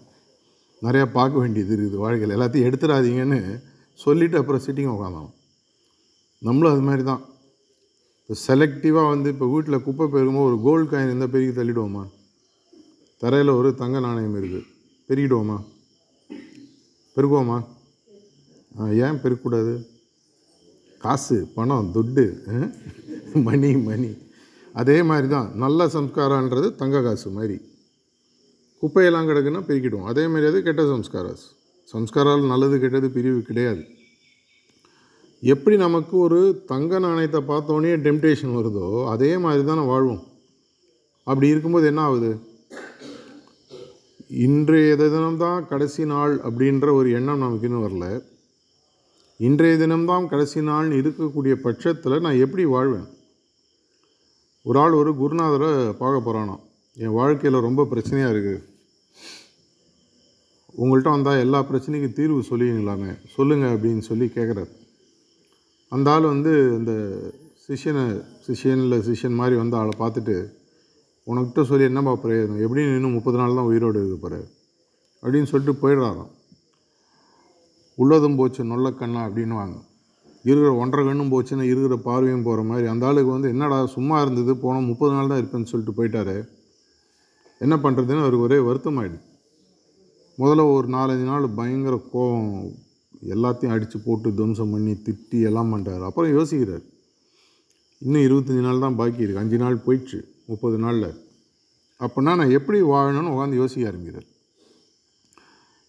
[0.81, 2.36] நிறையா பார்க்க வேண்டியது இருக்குது வாழ்க்கையில்.
[2.38, 3.62] எல்லாத்தையும் எடுத்துடாதீங்கன்னு
[3.93, 5.29] சொல்லிவிட்டு அப்புறம் சிட்டிங் உட்காந்தான்
[6.38, 7.21] நம்மளும் அது மாதிரி தான்.
[8.35, 12.07] செலக்டிவாக வந்து இப்போ வீட்டில் குப்பை பெருகும்போது ஒரு கோல்டு காயின் இருந்தால் பெருகி தள்ளிடுவோமா?
[13.17, 14.65] தரையில் ஒரு தங்க நாணயம் இருக்குது
[15.09, 15.63] பெருகிடுவோமா?
[17.17, 17.65] பெருகுவோமா?
[18.79, 19.87] ஆ, ஏன் பெருக்கக்கூடாது
[20.97, 22.67] காசு பணம் துட்டு ஆ?
[23.39, 24.17] மணி மணி.
[24.73, 27.61] அதே மாதிரி தான் நல்ல சம்ஸ்காரன்றது தங்க காசு மாதிரி.
[28.83, 31.43] குப்பையெல்லாம் கிடக்குன்னா பிரிக்கிடுவோம் அதே மாதிரி அது கெட்ட சம்ஸ்காராஸ்
[31.93, 34.00] சம்ஸ்காரால் நல்லது கெட்டது பிரிவு கிடையாது.
[35.43, 36.39] எப்படி நமக்கு ஒரு
[36.71, 40.23] தங்க நாணயத்தை பார்த்தோன்னே டெம்டேஷன் வருதோ அதே மாதிரி தான் வாழ்வோம்.
[41.23, 42.30] அப்படி இருக்கும்போது என்ன ஆகுது?
[44.27, 48.08] இன்றைய தினம்தான் கடைசி நாள் அப்படின்ற ஒரு எண்ணம் நமக்கு இன்னும் வரல.
[49.39, 53.08] இன்றைய தினம்தான் கடைசி நாள்னு இருக்கக்கூடிய பட்சத்தில் நான் எப்படி வாழ்வேன்?
[54.63, 56.62] ஒரு ஆள் ஒரு குருநாதரை பார்க்க போகிறானாம்
[56.97, 58.62] என் வாழ்க்கையில் ரொம்ப பிரச்சனையாக இருக்குது
[60.82, 63.12] உங்கள்கிட்ட வந்தால் எல்லா பிரச்சனைக்கும் தீர்வு சொல்லுவீங்களாமே?
[63.36, 64.71] சொல்லுங்கள் அப்படின்னு சொல்லி கேட்குறாரு
[65.91, 66.93] அந்த ஆள் வந்து இந்த
[67.65, 68.04] சிஷ்யனை
[68.45, 70.36] சிஷியன் இல்லை சிஷியன் மாதிரி வந்து ஆளை பார்த்துட்டு
[71.27, 72.62] உனக்கிட்ட சொல்லி என்னப்பா பிரயோஜனம்?
[72.65, 74.36] எப்படி இன்னும் முப்பது நாள் தான் உயிரோடு இருக்க போகிற
[75.23, 76.32] அப்படின்னு சொல்லிட்டு போயிடுறாராம்.
[77.97, 79.77] உள்ளதும் போச்சு நொல்ல கண்ணா அப்படின்னுவாங்க.
[80.45, 82.88] இருக்கிற ஒன்றரை கண்ணும் போச்சுன்னா இருக்கிற பார்வையும் போகிற மாதிரி.
[82.88, 86.38] அந்த ஆளுக்கு வந்து என்னடா சும்மா இருந்தது போனால் முப்பது நாள் தான் இருப்பேன்னு சொல்லிட்டு போயிட்டாரு.
[87.60, 89.21] என்ன பண்ணுறதுன்னு அவருக்கு ஒரே வருத்தமாயிடுது.
[90.38, 92.49] முதல்ல ஒரு நாலஞ்சு நாள் பயங்கர கோபம்
[93.34, 96.86] எல்லாத்தையும் அடித்து போட்டு துவம்சம் பண்ணி திட்டி எல்லாம் பண்ணுறாரு அப்புறம் யோசிக்கிறார்.
[98.01, 100.19] இன்னும் இருபத்தஞ்சி நாள் தான் பாக்கி இருக்குது அஞ்சு நாள் போயிடுச்சு.
[100.51, 101.10] முப்பது நாளில்.
[102.03, 104.27] அப்படின்னா நான் எப்படி வாழணும்னு உட்காந்து யோசிக்க ஆரம்பிக்கிறார்.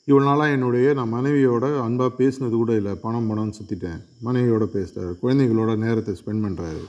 [0.09, 2.93] இவ்வளோ நாளாக என்னுடைய நான் மனைவியோட அன்பாக பேசினது கூட இல்லை.
[3.05, 6.83] பணம் பணம்னு சுற்றிட்டேன் மனைவியோட பேசுகிறாரு குழந்தைங்களோட நேரத்தை ஸ்பெண்ட் பண்ணுறாரு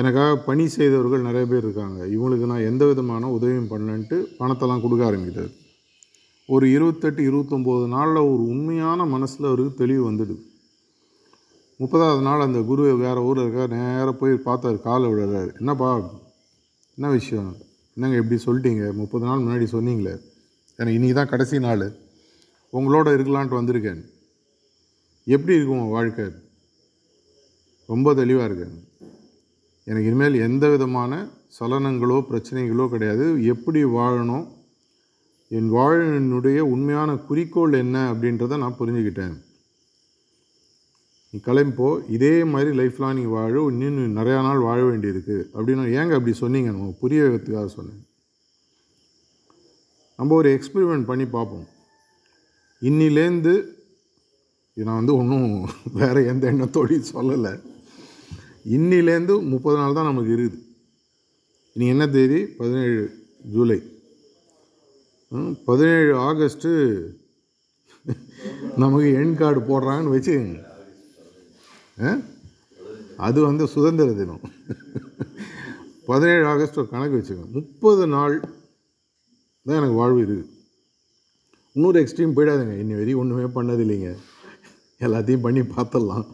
[0.00, 2.00] எனக்காக பணி செய்தவர்கள் நிறைய பேர் இருக்காங்க.
[2.14, 5.52] இவங்களுக்கு நான் எந்த விதமான உதவியும் பண்ணலன்ட்டு பணத்தெல்லாம் கொடுக்க ஆரம்பிக்கிறார்.
[6.46, 10.54] ஒரு இருபத்தெட்டு இருபத்தொம்போது நாளில் ஒரு உண்மையான மனசில் அவருக்கு தெளிவு வந்துடுது
[11.78, 15.58] முப்பதாவது நாள் அந்த குரு வேறு ஊரில் இருக்கார் நேராக போய் பார்த்தாரு காலை விழுறாரு.
[15.58, 16.10] என்னப்பா
[16.96, 17.56] என்ன விஷயம்?
[17.94, 18.92] என்னங்க இப்படி சொல்லிட்டீங்க?
[18.92, 20.20] முப்பது நாள் முன்னாடி சொன்னீங்களே.
[20.76, 21.92] எனக்கு இன்றைக்கி தான் கடைசி நாள்.
[22.72, 24.04] உங்களோட இருக்கலான்ட்டு வந்திருக்கேன்.
[25.24, 26.24] எப்படி இருக்கும் உங்கள் வாழ்க்கை?
[27.86, 28.88] ரொம்ப தெளிவாக இருக்கேன்.
[29.84, 31.28] எனக்கு இனிமேல் எந்த விதமான
[31.60, 33.44] சலனங்களோ பிரச்சனைகளோ கிடையாது.
[33.44, 34.46] எப்படி வாழணும்?
[35.48, 39.36] என் வாழினுடைய உண்மையான குறிக்கோள் என்ன அப்படின்றத நான் புரிஞ்சுக்கிட்டேன்.
[41.30, 46.32] நீ கிளம்பிப்போ இதே மாதிரி லைஃப்லாம் நீ வாழ இன்னும் நிறையா நாள் வாழ வேண்டியிருக்கு அப்படின்னு ஏங்க அப்படி
[46.32, 46.70] சொன்னீங்க?
[46.70, 48.06] நம்ம புரிய வைக்கிறதுக்காக சொன்னேன்.
[50.16, 51.66] நம்ம ஒரு எக்ஸ்பெரிமெண்ட் பண்ணி பார்ப்போம்.
[52.82, 53.74] இன்னிலேருந்து
[54.74, 57.60] நான் வந்து ஒன்றும் வேறு எந்த எண்ணத்தோடையும் சொல்லலை.
[58.64, 60.62] இன்னிலேருந்து முப்பது நாள் தான் நமக்கு இருக்குது.
[61.72, 62.46] இனி என்ன தேதி?
[62.46, 63.78] பதினேழு ஜூலை.
[65.64, 67.06] பதினேழு ஆகஸ்ட்டு
[68.76, 70.64] நமக்கு எண் கார்டு போடுறாங்கன்னு வச்சுக்கோங்க.
[72.02, 72.18] ஆ?
[73.16, 74.40] அது வந்து சுதந்திர தினம்.
[76.06, 77.50] பதினேழு ஆகஸ்ட் ஒரு கணக்கு வச்சுக்கோங்க.
[77.50, 80.50] முப்பது நாள் தான் எனக்கு வாழ்வு இருக்குது
[81.72, 82.76] இன்னொரு எக்ஸ்ட்ரீம் போயிடாதுங்க.
[82.82, 84.16] இன்னி வரையும் ஒன்றுமே பண்ணது இல்லைங்க
[85.00, 86.26] எல்லாத்தையும் பண்ணி பார்த்துடலாம்.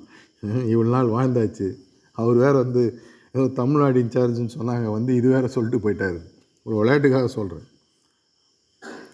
[0.43, 1.75] இவ்வளோ நாள் வாழ்ந்தாச்சு.
[2.13, 3.03] அவர் வேறு வந்து
[3.33, 4.91] ஏதோ தமிழ்நாடு இன்சார்ஜுன்னு சொன்னாங்க.
[4.91, 6.19] வந்து இது வேறு சொல்லிட்டு போயிட்டாரு.
[6.63, 7.71] ஒரு விளையாட்டுக்காக சொல்கிறேன்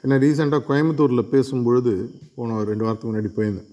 [0.03, 1.93] ஏன்னா ரீசெண்டாக கோயம்புத்தூரில் பேசும்பொழுது
[2.35, 3.71] போன ஒரு ரெண்டு வாரத்துக்கு முன்னாடி போயிருந்தேன்.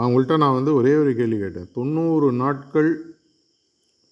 [0.00, 1.70] அவங்கள்ட்ட நான் வந்து ஒரே ஒரு கேள்வி கேட்டேன்.
[1.78, 2.90] தொண்ணூறு நாட்கள்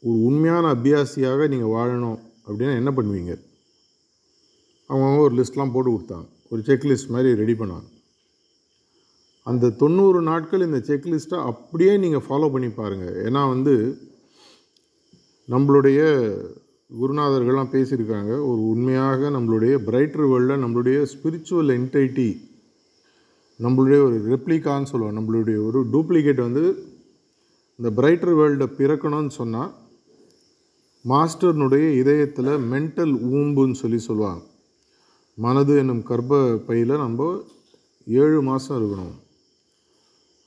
[0.03, 3.33] ஒரு உண்மையான அபியாசியாக நீங்கள் வாழணும் அப்படின்னா என்ன பண்ணுவீங்க?
[4.91, 6.29] அவங்க ஒரு லிஸ்ட்லாம் போட்டு கொடுத்தாங்க.
[6.51, 7.89] ஒரு செக்லிஸ்ட் மாதிரி ரெடி பண்ணாங்க.
[9.51, 13.75] அந்த தொண்ணூறு நாட்கள் இந்த செக்லிஸ்ட்டை அப்படியே நீங்கள் ஃபாலோ பண்ணி பாருங்கள் ஏன்னா வந்து
[15.53, 16.01] நம்மளுடைய
[16.90, 18.33] குருநாதர்கள்லாம் பேசியிருக்காங்க.
[18.51, 22.29] ஒரு உண்மையாக நம்மளுடைய பிரைட்டர் வேர்ல்டில் நம்மளுடைய ஸ்பிரிச்சுவல் என்டைட்டி
[23.61, 26.64] நம்மளுடைய ஒரு ரெப்ளிகான்னு சொல்லுவோம் நம்மளுடைய ஒரு டூப்ளிகேட் வந்து
[27.79, 29.72] இந்த பிரைட்டர் வேர்ல்டை பிறக்கணும்னு சொன்னால்
[31.05, 34.42] மாஸ்டர்னுடைய இதயத்தில் மென்டல் ஊம்புன்னு சொல்லி சொல்லுவாங்க.
[35.38, 37.27] மனது என்னும் கர்ப்ப பையில் நம்ம
[38.07, 39.16] ஏழு மாதம் இருக்கணும்.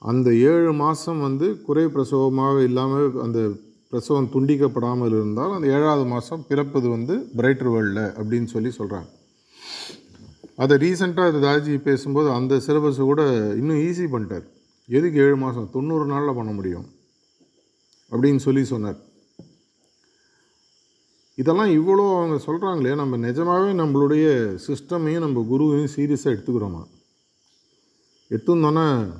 [0.01, 3.39] அந்த ஏழு மாதம் வந்து குறை பிரசவமாக இல்லாமல் அந்த
[3.91, 9.09] பிரசவம் துண்டிக்கப்படாமல் இருந்தால் அந்த ஏழாவது மாதம் பிறப்பது வந்து பிரைட்டர் வேர்ல்டில் அப்படின்னு சொல்லி சொல்கிறாங்க
[10.55, 13.23] அதை ரீசெண்டாக அது தாஜி பேசும்போது அந்த சிலபஸை கூட
[13.55, 14.43] இன்னும் ஈஸி பண்ணிட்டார்.
[14.87, 15.69] எதுக்கு ஏழு மாதம்?
[15.73, 16.85] தொண்ணூறு நாளில் பண்ண முடியும்.
[18.11, 18.97] அப்படின்னு சொல்லி சொன்னார்.
[21.35, 26.83] இதெல்லாம் இவ்வளோ அவங்க சொல்கிறாங்களே நம்ம நிஜமாகவே நம்மளுடைய சிஸ்டமையும் நம்ம குருவையும் சீரியஸாக எடுத்துக்கிறோமா?
[28.29, 29.11] எடுத்துருந்தோன்னா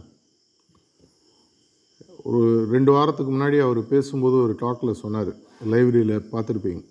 [2.30, 2.40] ஒரு
[2.74, 5.32] ரெண்டு வாரத்துக்கு முன்னாடி அவர் பேசும்போது ஒரு டாக்கில் சொன்னார்.
[5.72, 6.82] லைப்ரரியில் பார்த்துருப்பீங்க.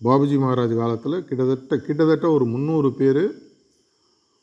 [0.00, 3.24] பாபுஜி மகாராஜ் காலத்தில் கிட்டத்தட்ட கிட்டத்தட்ட ஒரு முந்நூறு பேர்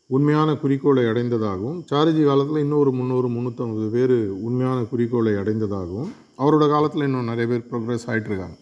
[0.10, 4.15] உண்மையான குறிக்கோளை அடைந்ததாகவும் சாரிஜி காலத்தில் இன்னொரு முந்நூறு முந்நூற்றம்பது பேர்
[4.47, 8.58] உண்மையான குறிக்கோளை அடைந்ததாகவும் அவரோட காலத்தில் இன்னும் நிறைய பேர் ப்ரோக்ரஸ் ஆகிட்டுருக்காங்க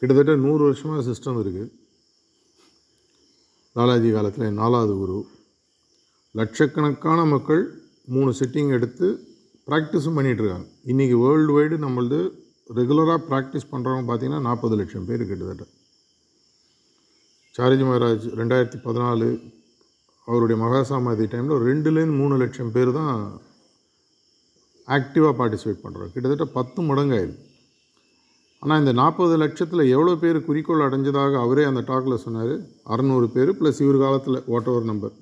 [0.00, 1.70] கிட்டத்தட்ட நூறு வருஷமாக சிஸ்டம் இருக்குது
[3.76, 5.18] லாலாஜி காலத்தில் நாலாவது குரு.
[6.34, 7.62] லட்சக்கணக்கான மக்கள்
[8.14, 9.08] மூணு சிட்டிங் எடுத்து
[9.68, 12.18] ப்ராக்டிஸும் பண்ணிகிட்ருக்காங்க இன்றைக்கி வேர்ல்டு வைடு நம்மளது
[12.78, 15.64] ரெகுலராக ப்ராக்டிஸ் பண்ணுறவங்க பார்த்தீங்கன்னா நாற்பது லட்சம் பேர் கிட்டத்தட்ட.
[17.56, 19.28] சாரிஜி மகாராஜ் ரெண்டாயிரத்தி பதினாலு
[20.28, 23.14] அவருடைய மகாசமாதி டைமில் ரெண்டுலேருந்து மூணு லட்சம் பேர் தான்
[24.96, 27.22] ஆக்டிவாக பார்ட்டிசிபேட் பண்ணுறோம் கிட்டத்தட்ட பத்து மடங்கு
[28.62, 32.54] ஆனால் இந்த நாற்பது லட்சத்தில் எவ்வளோ பேர் குறிக்கோள் அடைஞ்சதாக அவரே அந்த டாக்கில் சொன்னார்.
[32.92, 35.14] அறநூறு பேர் ப்ளஸ் இவர் காலத்தில் வாட் ஓவர் நம்பர்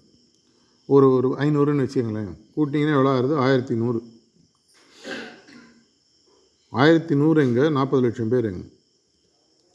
[0.88, 2.30] ஒரு ஒரு ஐநூறுன்னு வச்சுக்கங்களேன்.
[2.54, 3.34] கூட்டிங்கன்னா எவ்வளோ ஆகுது?
[3.46, 4.00] ஆயிரத்தி நூறு.
[6.68, 7.68] ஆயிரத்தி நூறு எங்கே?
[7.68, 8.68] நாற்பது லட்சம் பேர் எங்கே?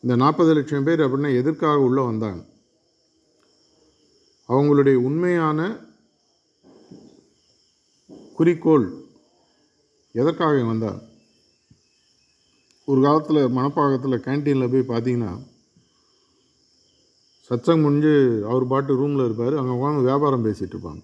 [0.01, 2.45] இந்த நாற்பது லட்சம் பேர் அப்படின்னா எதற்காக உள்ளே வந்தாங்க?
[4.49, 5.77] அவங்களுடைய உண்மையான
[8.35, 9.07] குறிக்கோள்
[10.11, 11.09] எதற்காக வந்தார்
[12.85, 15.49] ஒரு காலத்தில் மணப்பாக்கத்தில் கேன்டீனில் போய் பார்த்தீங்கன்னா
[17.49, 19.55] சச்சங் முடிஞ்சு அவர் பாட்டு ரூமில் இருப்பார்.
[19.55, 21.03] அங்கே உட்காந்து வியாபாரம் பேசிகிட்டு இருப்பாங்க.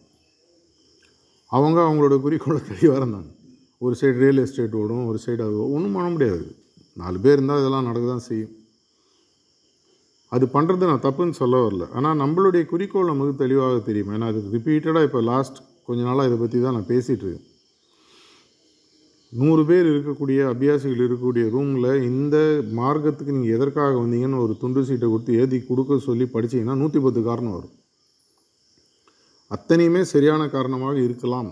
[1.47, 3.36] அவங்க அவங்களோட குறிக்கோளை தெளிவாக இருந்தாங்க
[3.85, 6.45] ஒரு சைடு ரியல் எஸ்டேட் ஓடும் ஒரு சைடு அது ஒன்றும் பண்ண முடியாது.
[7.01, 8.53] நாலு பேர் இருந்தால் இதெல்லாம் நடக்க தான் செய்யும்.
[10.35, 11.83] அது பண்ணுறது நான் தப்புன்னு சொல்ல வரல.
[11.97, 14.09] ஆனால் நம்மளுடைய குறிக்கோள் நமக்கு தெளிவாக தெரியும்.
[14.15, 17.45] ஏன்னா அது ரிப்பீட்டடாக இப்போ லாஸ்ட் கொஞ்ச நாளாக இதை பற்றி தான் நான் பேசிகிட்ருக்கேன்
[19.39, 22.37] நூறு பேர் இருக்கக்கூடிய அபியாசிகள் இருக்கக்கூடிய ரூமில் இந்த
[22.79, 27.55] மார்க்கத்துக்கு நீங்கள் எதற்காக வந்தீங்கன்னு ஒரு துண்டு சீட்டை கொடுத்து ஏதி கொடுக்க சொல்லி படிச்சீங்கன்னா நூற்றி பத்து காரணம்
[27.57, 27.75] வரும்.
[29.55, 31.49] அத்தனையுமே சரியான காரணமாக இருக்கலாம்.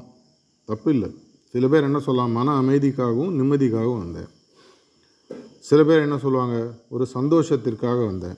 [0.70, 1.10] தப்பு இல்லை.
[1.56, 4.28] சில பேர் என்ன சொல்லலாம் மன அமைதிக்காகவும் நிம்மதிக்காகவும் வந்தேன்.
[5.60, 8.38] சில பேர் என்ன சொல்லுவாங்க ஒரு சந்தோஷத்திற்காக வந்தேன்.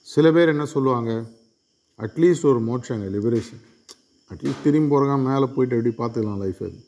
[0.00, 1.24] சில பேர் என்ன சொல்லுவாங்க
[1.98, 3.60] அட்லீஸ்ட் ஒரு மோட்சங்க லிபரேஷன்
[4.30, 6.78] அட்லீஸ்ட் திரும்பி போகிறாங்க மேலே போயிட்டு எப்படி பார்த்துக்கலாம் லைஃப் அது.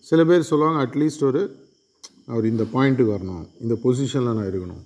[0.00, 1.56] சில பேர் சொல்லுவாங்க அட்லீஸ்ட் ஒரு
[2.26, 4.84] அவர் இந்த பாயிண்ட்டுக்கு வரணும் இந்த பொசிஷனில் நான் இருக்கணும்.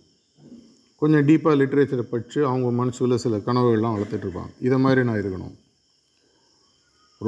[0.96, 5.54] கொஞ்சம் டீப்பாக லிட்ரேச்சரை படித்து அவங்க மனசுல சில கனவுகள்லாம் வளர்த்துட்ருப்பாங்க இதை மாதிரி நான் இருக்கணும்.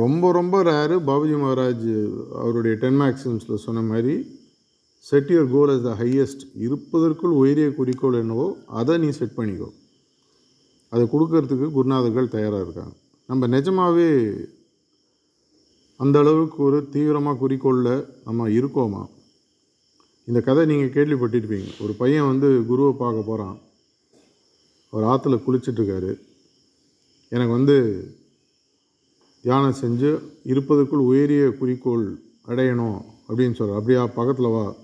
[0.01, 1.91] ரொம்ப ரொம்ப ரேரு பாபுஜி மகாராஜ்
[2.41, 4.15] அவருடைய டென் மேக்ஸிம்ஸில் சொன்ன மாதிரி
[5.07, 8.47] set your goal is the highest இருப்பதற்குள் உயரிய குறிக்கோள் என்னவோ
[8.81, 9.69] அதை நீ செட் பண்ணிக்கோ.
[10.93, 12.95] அதை கொடுக்கறதுக்கு குருநாதர்கள் தயாராக இருக்காங்க.
[13.29, 14.09] நம்ம நிஜமாகவே
[16.01, 19.03] அந்த அளவுக்கு ஒரு தீவிரமாக குறிக்கோளில் நம்ம இருக்கோமா?
[20.29, 21.71] இந்த கதை நீங்கள் கேள்விப்பட்டிருப்பீங்க.
[21.85, 23.57] ஒரு பையன் வந்து குருவை பார்க்க போகிறான்
[24.93, 26.13] அவர் ஆற்றுல குளிச்சிட்ருக்காரு
[27.33, 27.77] எனக்கு வந்து
[29.47, 30.09] தியானம் செஞ்சு
[30.43, 32.97] இருப்பதற்குள் உயரிய குறிக்கோள் அடையணும்
[33.29, 34.75] அப்படின்னு சொல்கிறேன் அப்படியா பக்கத்தில் வா.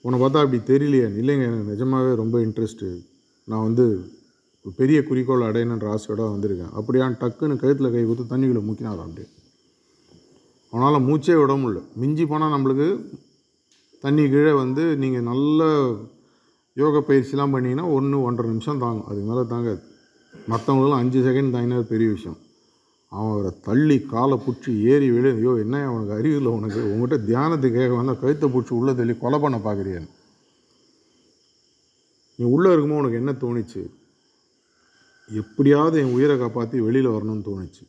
[0.00, 1.06] உன்னை பார்த்தா அப்படி தெரியலையே.
[1.20, 2.88] இல்லைங்க எனக்கு நிஜமாகவே ரொம்ப இன்ட்ரெஸ்ட்டு
[3.44, 4.10] நான் வந்து
[4.64, 6.72] ஒரு பெரிய குறிக்கோள் அடையணுன்ற ஆசையோட வந்திருக்கேன்.
[6.72, 9.28] அப்படியா டக்குன்னு கழுத்தில் கை கொடுத்து தண்ணிக்குள்ளே முக்கினாராம் அப்படியே.
[10.70, 11.82] அவனால் மூச்சே விட முடியல.
[11.94, 13.18] மிஞ்சி போனால் நம்மளுக்கு
[14.00, 15.72] தண்ணி கீழே வந்து நீங்கள் நல்ல
[16.74, 19.06] யோக பயிற்சிலாம் பண்ணிங்கன்னா ஒன்று ஒன்றரை நிமிஷம் தாங்கும்.
[19.06, 19.82] அதுக்கு மேலே தாங்காது.
[20.48, 22.38] மற்றவங்களுக்குலாம் அஞ்சு செகண்ட் தாங்கினா பெரிய விஷயம்.
[23.12, 26.80] அவன் அவரை தள்ளி காலை பிடிச்சி ஏறி விழு ஐயோ என்ன அவனுக்கு அறிவில்லை உனக்கு?
[26.92, 30.10] உங்கள்கிட்ட தியானத்துக்கு வந்தால் கழுத்தை பிடிச்சி உள்ளே தள்ளி கொலை பண்ண பார்க்குறியான்னு.
[32.38, 33.82] நீ உள்ளே இருக்கும்போது உனக்கு என்ன தோணுச்சு?
[35.30, 37.84] எப்படியாவது என் உயிரை காப்பாற்றி வெளியில் வரணும்னு தோணுச்சு.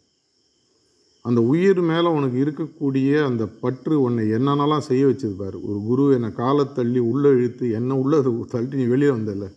[1.25, 6.29] அந்த உயிர் மேலே உனக்கு இருக்கக்கூடிய அந்த பற்று உன்னை என்னென்னலாம் செய்ய வச்சது பாரு ஒரு குரு என்னை
[6.34, 8.19] காலை தள்ளி உள்ளே இழுத்து என்ன உள்ளே
[8.51, 9.47] தள்ளி நீ வெளியே வந்தல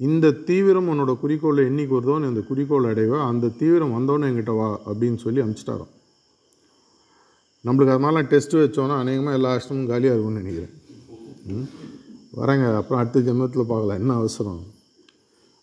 [0.00, 4.80] இந்த தீவிரம் உன்னோட குறிக்கோளை என்னைக்கு வருதோ நீ அந்த குறிக்கோள் அடைவா அந்த தீவிரம் வந்தோன்னே என்கிட்ட வா
[4.86, 5.90] அப்படின்னு சொல்லி அனுப்பிச்சிட்டாரோம்
[7.64, 10.74] நம்மளுக்கு அது மாதிரிலாம் டெஸ்ட் வச்சோன்னா அநேகமாக எல்லா அஷ்டமும் காலியாக இருக்கும்னு நினைக்கிறேன்.
[11.46, 11.66] ம்?
[12.36, 14.62] வரேங்க அப்புறம் அடுத்த ஜென்மத்தில் பார்க்கலாம் என்ன அவசரம்?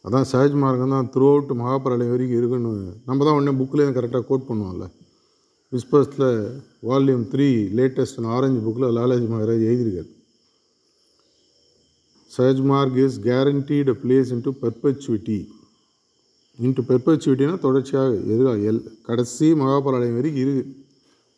[0.05, 2.93] அதான் சஹஜ் மார்க்கம் தான் த்ரூ அவுட் மகாபரலயம் வரைக்கும் இருக்குன்னு.
[3.05, 4.87] நம்ம தான் உடனே புக்லேயும் கரெக்டாக கோட் பண்ணுவோம்ல.
[5.71, 6.27] விஸ்பஸில்
[6.83, 7.47] வால்யூம் த்ரீ
[7.77, 10.09] லேட்டஸ்ட் ஆரஞ்சு புக்கில் லாலாஜி மகாராஜ் எழுதியிருக்காரு.
[12.35, 15.39] Sahaj Marg is guaranteed place into perpetuity
[16.59, 20.85] into பெர்பச்சுவிட்டினா தொடர்ச்சியாக எதிராக எல் கடைசி மகாபாலயம் வரைக்கும் இருக்குது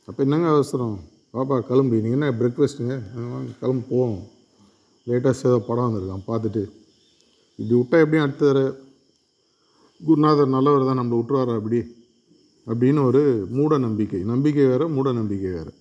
[0.07, 0.93] அப்போ என்னங்க அவசரம்?
[1.33, 1.95] பாப்பா கிளம்பு.
[2.03, 2.95] நீங்கள் என்ன பிரேக்ஃபாஸ்ட்டுங்க
[3.33, 4.19] வாங்க கிளம்பு போவோம்.
[5.07, 6.63] லேட்டஸ்ட் ஏதோ படம் வந்திருக்கான் பார்த்துட்டு.
[7.59, 8.71] இப்படி விட்டா எப்படியும் அடுத்த தடவை?
[10.01, 11.79] குருநாதர் நல்லவர் தான் நம்மளை விட்டுருவாரா அப்படி?
[12.67, 13.21] அப்படின்னு ஒரு
[13.57, 14.21] மூட நம்பிக்கை.
[14.31, 15.73] நம்பிக்கை வேறு மூட நம்பிக்கை வேறு.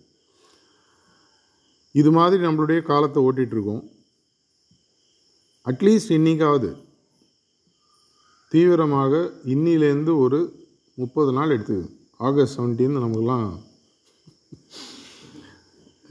[1.94, 3.82] இது மாதிரி நம்மளுடைய காலத்தை ஓட்டிகிட்ருக்கோம்
[5.68, 6.68] அட்லீஸ்ட் இன்றைக்காவது
[8.52, 10.38] தீவிரமாக இன்னிலேருந்து ஒரு
[10.98, 11.88] முப்பது நாள் எடுத்துக்குது
[12.20, 13.48] ஆகஸ்ட் செவன்டீன் நமக்குலாம்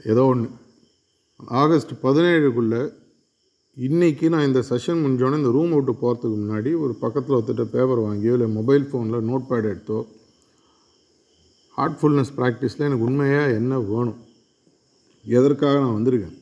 [0.04, 0.48] ஏதோ ஒன்று
[1.62, 2.82] ஆகஸ்ட் பதினேழுக்குள்ளே
[3.76, 8.32] இன்றைக்கி நான் இந்த செஷன் முடிஞ்சோடனே இந்த ரூம் விட்டு போகிறதுக்கு முன்னாடி ஒரு பக்கத்தில் ஒருத்தட்ட பேப்பர் வாங்கியோ
[8.32, 9.98] இல்லை மொபைல் ஃபோனில் நோட் பேட் எடுத்தோ
[11.78, 14.20] ஹார்ட்ஃபுல்னஸ் ப்ராக்டிஸில் எனக்கு உண்மையாக என்ன வேணும்?
[15.24, 16.36] எதற்காக நான் வந்திருக்கேன்?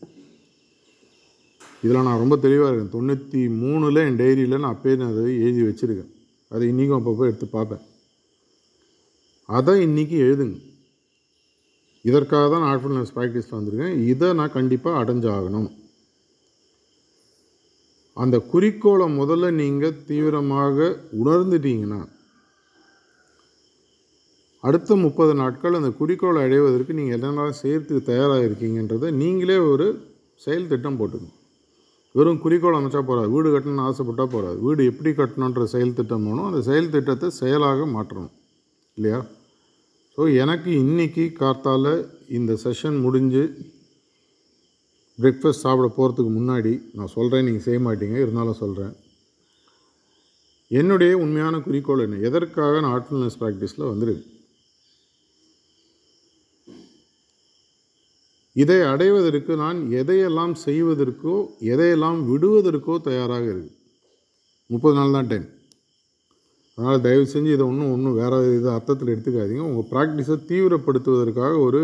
[1.86, 2.94] இதில் நான் ரொம்ப தெளிவாக இருக்கேன்.
[2.96, 6.12] தொண்ணூற்றி மூணில் என் டைரியில் நான் அப்பயே நான் அதை எழுதி வச்சுருக்கேன்.
[6.54, 7.84] அதை இன்றைக்கும் அப்பப்போ எடுத்து பார்ப்பேன்.
[9.58, 10.56] அதை இன்றைக்கி எழுதுங்க.
[12.08, 13.94] இதற்காக தான் நான் ஆர்ட்ஃபுல்னஸ் ப்ராக்டிஸில் வந்திருக்கேன்.
[14.12, 15.68] இதை நான் கண்டிப்பாக அடைஞ்சாகணும்.
[18.16, 20.86] அந்த குறிக்கோளை முதல்ல நீங்கள் தீவிரமாக
[21.22, 22.02] உணர்ந்துட்டீங்கன்னா
[24.68, 29.86] அடுத்த முப்பது நாட்கள் அந்த குறிக்கோளை அடைவதற்கு நீங்கள் என்னென்ன சேர்த்து தயாராக இருக்கீங்கன்றதை நீங்களே ஒரு
[30.44, 31.36] செயல் திட்டம் போட்டுக்கணும்.
[32.16, 36.60] வெறும் குறிக்கோள் அமைச்சா போகாது வீடு கட்டணும்னு ஆசைப்பட்டால் போகாது வீடு எப்படி கட்டணுன்ற செயல் திட்டம் வேணும் அந்த
[36.68, 38.34] செயல் திட்டத்தை செயலாக மாற்றணும்.
[38.98, 39.18] இல்லையா?
[40.18, 41.90] ஸோ எனக்கு இன்றைக்கி காத்தால்
[42.38, 43.42] இந்த செஷன் முடிஞ்சு
[45.18, 48.16] பிரேக்ஃபாஸ்ட் சாப்பிட போகிறதுக்கு முன்னாடி நான் சொல்கிறேன் நீங்கள் செய்ய மாட்டீங்க.
[48.24, 48.94] இருந்தாலும் சொல்கிறேன்
[50.80, 52.22] என்னுடைய உண்மையான குறிக்கோள் என்ன?
[52.28, 54.24] எதற்காக நான் ஆர்ட்ஃபுல்னஸ் ப்ராக்டிஸில் வந்துருக்கு
[58.56, 61.34] இதை அடைவதற்கு நான் எதையெல்லாம் செய்வதற்கோ
[61.72, 63.72] எதையெல்லாம் விடுவதற்கோ தயாராக இருக்கு.
[64.70, 65.46] முப்பது நாள் தான் டைம்
[66.78, 69.66] அதனால் தயவு செஞ்சு இதை ஒன்றும் ஒன்றும் வேறு இது அர்த்தத்தில் எடுத்துக்காதீங்க.
[69.68, 71.82] உங்கள் ப்ராக்டிஸை தீவிரப்படுத்துவதற்காக ஒரு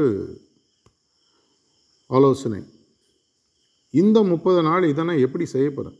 [2.16, 2.60] ஆலோசனை.
[3.94, 5.98] இந்த முப்பது நாள் இதை நான் எப்படி செய்ய போகிறேன்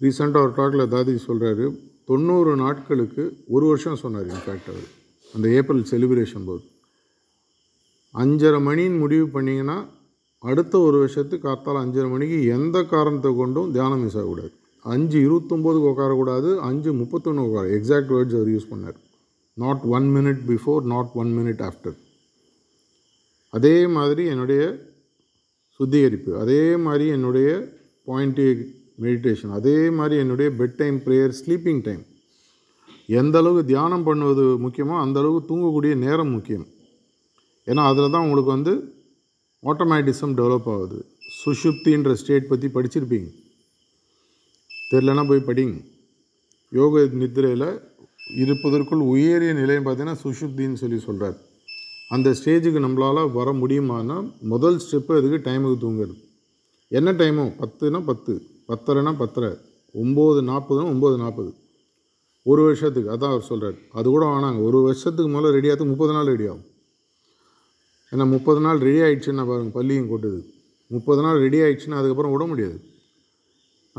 [0.00, 1.64] ரீசெண்டாக ஒரு டாக்கில் தாதி சொல்கிறாரு
[2.10, 3.22] தொண்ணூறு நாட்களுக்கு
[3.54, 4.88] ஒரு வருஷம் சொன்னார் இன்ஃபேக்ட் அவர்.
[5.34, 6.62] அந்த ஏப்ரல் செலிப்ரேஷன் போது.
[8.14, 9.78] அஞ்சரை மணின்னு முடிவு பண்ணிங்கன்னா
[10.42, 14.50] அடுத்த ஒரு வருஷத்துக்கு காத்தால் அஞ்சரை மணிக்கு எந்த காரணத்தை கொண்டும் தியானம் மிஸ் ஆகக்கூடாது.
[14.84, 18.98] அஞ்சு இருபத்தொம்போதுக்கு உட்காரக்கூடாது அஞ்சு முப்பத்தொன்று உட்கார எக்ஸாக்ட் வேர்ட்ஸ் அவர் யூஸ் பண்ணார்.
[19.56, 21.96] Not one minute before not one minute after
[23.56, 24.62] அதே மாதிரி என்னுடைய
[25.80, 27.48] சுத்திகரிப்பு அதே மாதிரி என்னுடைய
[28.08, 28.46] பாயிண்டி
[29.04, 32.02] மெடிடேஷன் அதே மாதிரி என்னுடைய bed time prayer sleeping time
[33.20, 36.66] எந்த அளவுக்கு தியானம் பண்ணுவது முக்கியமோ அந்தளவுக்கு தூங்கக்கூடிய நேரம் முக்கியம்.
[37.70, 38.72] ஏன்னா அதில் தான் உங்களுக்கு வந்து
[39.62, 40.98] ஆட்டோமேட்டிசம் டெவலப் ஆகுது.
[41.40, 43.28] சுஷுப்தின்ற ஸ்டேட் பற்றி படிச்சிருப்பீங்க.
[44.90, 45.76] தெரிலனா போய் படிங்க.
[46.72, 47.68] யோக நித்திரையில்
[48.42, 51.36] இருப்பதற்குள் உயரிய நிலைன்னு பார்த்தீங்கன்னா சுஷுப்தின்னு சொல்லி சொல்கிறார்
[52.14, 54.16] அந்த ஸ்டேஜுக்கு நம்மளால் வர முடியுமானா
[54.52, 56.14] முதல் ஸ்டெப்பு அதுக்கு டைமுக்கு தூங்குறது.
[56.98, 58.34] என்ன டைமோ பத்துனா பத்து
[58.70, 59.50] பத்தரைனா பத்தரை
[59.94, 61.50] ஒம்பது நாற்பதுனா ஒம்பது நாற்பது.
[62.50, 66.30] ஒரு வருஷத்துக்கு அதான் அவர் சொல்கிறார் அது கூட வேணாங்க ஒரு வருஷத்துக்கு மேலே ரெடி ஆகிறதுக்கு முப்பது நாள்
[66.32, 66.66] ரெடி ஆகும்.
[68.12, 70.38] ஏன்னா முப்பது நாள் ரெடி ஆகிடுச்சுன்னா பாருங்கள் பள்ளியும் கொட்டுது.
[70.90, 72.78] முப்பது நாள் ரெடி ஆகிடுச்சுன்னா அதுக்கப்புறம் விட முடியாது.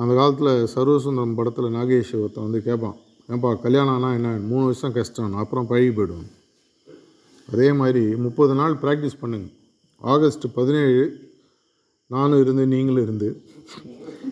[0.02, 2.98] அந்த காலத்தில் சர்வசுந்தரம் படத்தில் நாகேஷ் ஒருத்தன் வந்து கேட்பான்
[3.34, 4.30] ஏன்பா கல்யாணம் ஆனால் என்ன?
[4.52, 6.30] மூணு வருஷம் கஷ்டம் அப்புறம் பழகி போயிடுவேன்
[7.50, 9.56] அதே மாதிரி முப்பது நாள் ப்ராக்டிஸ் பண்ணுங்கள்
[10.02, 11.04] ஆகஸ்ட் பதினேழு
[12.15, 13.30] நானும் இருந்து நீங்களும் இருந்து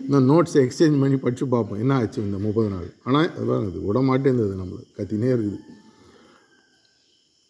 [0.06, 2.88] இந்த நோட்ஸ் எக்ஸ்சேஞ்ச் பண்ணி படித்து பார்ப்போம் என்ன ஆச்சு இந்த முப்பது நாள்?
[3.08, 5.60] ஆனால் அதான் இது விட மாட்டேங்குது நம்மளை கத்தினே இருக்குது.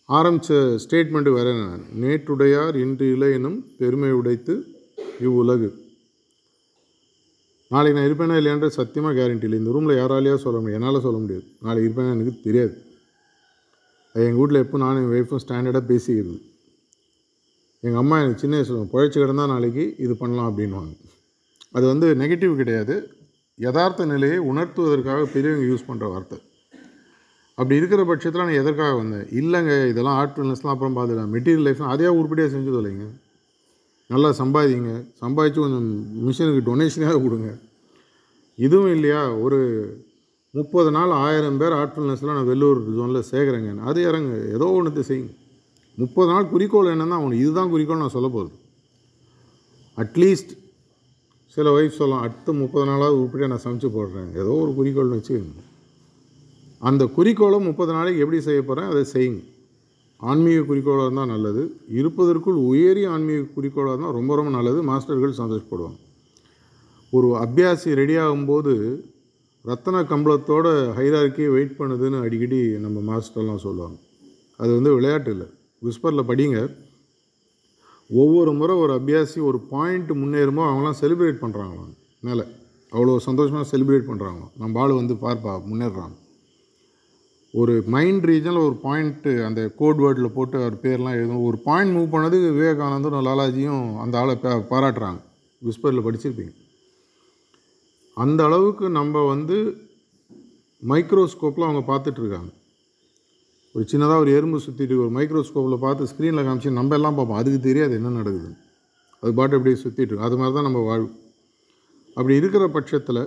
[0.09, 1.79] ஆரம்பித்த ஸ்டேட்மெண்ட்டு வேற என்ன?
[2.01, 4.53] நேற்றுடையார் இன்று இல்லை எனும் பெருமை உடைத்து
[5.25, 5.69] இவ்வுலகு.
[7.71, 9.59] நாளைக்கு நான் இருப்பேனா இல்லையான்ற சத்தியமாக கேரண்டி இல்லை.
[9.59, 10.81] இந்த ரூமில் யாராலையா சொல்ல முடியும்?
[10.81, 11.45] என்னால் சொல்ல முடியாது.
[11.61, 12.73] நாளைக்கு இருப்பேனா எனக்கு தெரியாது.
[14.15, 16.39] எங்கள் வீட்டில் எப்போ நானும் என் ஒய்ஃபும் ஸ்டாண்டர்டாக பேசிக்கிறது.
[17.79, 20.93] எங்கள் அம்மா எனக்கு சின்ன வயசில் பழைச்சி கிடந்தா நாளைக்கு இது பண்ணலாம் அப்படின்வாங்க
[21.71, 22.95] அது வந்து நெகட்டிவ் கிடையாது.
[23.59, 26.37] யதார்த்த நிலையை உணர்த்துவதற்காக பெரியவங்க யூஸ் பண்ணுற வார்த்தை.
[27.59, 29.27] அப்படி இருக்கிற பட்சத்தில் நான் எதற்காக வந்தேன்?
[29.39, 33.07] இல்லைங்க இதெல்லாம் ஆர்ட் அப்புறம் பார்த்துக்கலாம் மெட்டீரியல் லைஃப்லாம் அதையா உருப்படியாக செஞ்சு தொலைங்க
[34.09, 34.91] நல்லா சம்பாதிங்க.
[35.21, 35.87] சம்பாதிச்சு கொஞ்சம்
[36.25, 37.49] மிஷினுக்கு டொனேஷனாக கொடுங்க.
[38.55, 39.59] இதுவும் இல்லையா ஒரு
[40.53, 41.97] முப்பது நாள் ஆயிரம் பேர் ஆர்ட்
[42.29, 45.33] நான் வெள்ளூர் ஜோனில் சேர்க்குறேங்க அது இறங்க ஏதோ ஒன்று செய்யுங்க.
[45.97, 48.53] முப்பது நாள் குறிக்கோள் என்னென்னா அவனுக்கு இதுதான் குறிக்கோள் நான் சொல்ல போகுது
[49.97, 50.53] அட்லீஸ்ட்
[51.55, 54.29] சில ஒய்ஃப் சொல்லலாம் அடுத்த முப்பது நாளாவது உருப்படியாக நான் சமைச்சு போடுறேன்.
[54.41, 55.63] ஏதோ ஒரு குறிக்கோள்னு வச்சுக்கோங்க.
[56.81, 59.41] அந்த குறிக்கோளை முப்பது நாளைக்கு எப்படி செய்ய போகிறேன் அதை செய்யுங்க.
[60.19, 61.63] ஆன்மீக குறிக்கோளாக இருந்தால் நல்லது.
[61.99, 64.79] இருப்பதற்குள் உயரிய ஆன்மீக குறிக்கோளாக இருந்தால் ரொம்ப ரொம்ப நல்லது.
[64.91, 65.99] மாஸ்டர்கள் சந்தோஷப்படுவாங்க.
[67.13, 68.73] ஒரு அபியாசி ரெடி ஆகும்போது
[69.65, 73.97] ரத்தன கம்பளத்தோட ஹைரார்க்கியை வெயிட் பண்ணுதுன்னு அடிக்கடி நம்ம மாஸ்டர்லாம் சொல்லுவாங்க.
[74.59, 75.47] அது வந்து விளையாட்டு இல்லை.
[75.81, 76.59] விஸ்பரில் படிங்க.
[78.09, 81.91] ஒவ்வொரு முறை ஒரு அபியாசி ஒரு பாயிண்ட் முன்னேறுமோ அவங்களாம் செலிப்ரேட் பண்ணுறாங்களாம்
[82.27, 82.45] மேலே.
[82.91, 86.15] அவ்வளோ சந்தோஷமாக செலிப்ரேட் பண்ணுறாங்களாம் நம்ம ஆள் வந்து பார்ப்பா முன்னேறுறாங்க
[87.59, 91.43] ஒரு மைண்ட் ரீஜனில் ஒரு பாயிண்ட்டு அந்த கோட் வேர்டில் போட்டு அவர் பேர்லாம் எழுதும்.
[91.49, 94.35] ஒரு பாயிண்ட் மூவ் பண்ணதுக்கு விவேகானந்தரும் லாலாஜியும் அந்த ஆளை
[94.71, 95.19] பாராட்டுறாங்க.
[95.61, 96.53] விஸ்பரில் படிச்சிருப்பீங்க.
[98.17, 99.57] அந்த அளவுக்கு நம்ம வந்து
[100.91, 102.51] மைக்ரோஸ்கோப்பில் அவங்க பார்த்துட்ருக்காங்க
[103.75, 107.39] ஒரு சின்னதாக ஒரு எறும்பு சுற்றிட்டு ஒரு மைக்ரோஸ்கோப்பில் பார்த்து ஸ்க்ரீனில் காமிச்சு நம்ம எல்லாம் பார்ப்போம்.
[107.41, 108.51] அதுக்கு தெரியாது என்ன நடக்குது
[109.23, 111.09] அது பாட்டு அப்படியே சுற்றிட்டு அது மாதிரி தான் நம்ம வாழ்வு
[112.17, 113.21] அப்படி இருக்கிற பட்சத்தில்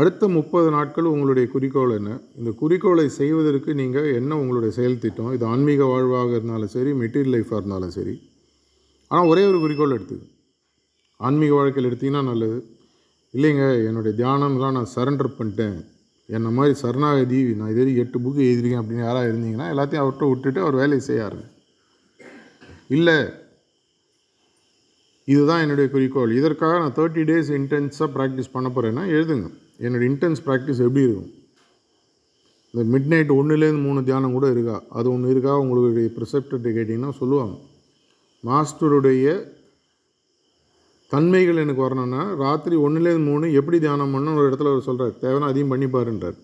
[0.00, 2.12] அடுத்த முப்பது நாட்கள் உங்களுடைய குறிக்கோள் என்ன?
[2.38, 5.32] இந்த குறிக்கோளை செய்வதற்கு நீங்கள் என்ன உங்களுடைய செயல் திட்டம்?
[5.36, 8.14] இது ஆன்மீக வாழ்வாக இருந்தாலும் சரி மெட்டீரியல் லைஃபாக இருந்தாலும் சரி.
[9.10, 10.26] ஆனால் ஒரே ஒரு குறிக்கோள் எடுத்துக்கு
[11.20, 12.58] ஆன்மீக வாழ்க்கையில் எடுத்திங்கன்னா நல்லது.
[13.34, 15.78] இல்லைங்க என்னுடைய தியானம்லாம் நான் சரண்டர் பண்ணிட்டேன்.
[16.28, 20.80] என்னை மாதிரி சரணாகதி நான் இது எட்டு புக்கு எழுதிருக்கேன் அப்படின்னு யாராக இருந்தீங்கன்னா எல்லாத்தையும் அவர்கிட்ட விட்டுட்டு அவர்
[20.82, 21.30] வேலையை செய்ய
[22.96, 23.18] இல்லை
[25.28, 26.32] இதுதான் என்னுடைய குறிக்கோள்.
[26.38, 29.46] இதற்காக நான் தேர்ட்டி டேஸ் இன்டென்ஸாக ப்ராக்டிஸ் பண்ண போகிறேன்னா எழுதுங்க.
[29.84, 31.32] என்னோடய இன்டென்ஸ் ப்ராக்டிஸ் எப்படி இருக்கும்?
[32.74, 34.76] இந்த மிட் நைட் ஒன்றுலேருந்து மூணு தியானம் கூட இருக்கா?
[34.98, 35.52] அது ஒன்று இருக்கா?
[35.62, 37.56] உங்களுடைய ப்ரிசெப்டர்கிட்ட கேட்டிங்கன்னா சொல்லுவாங்க.
[38.44, 39.26] மாஸ்டருடைய
[41.12, 45.72] தன்மைகள் எனக்கு வரணும்னா ராத்திரி ஒன்றுலேருந்து மூணு எப்படி தியானம் பண்ணணும் ஒரு இடத்துல அவர் சொல்கிறார் தேவைன்னா அதையும்
[45.72, 46.38] பண்ணி பாருன்றார்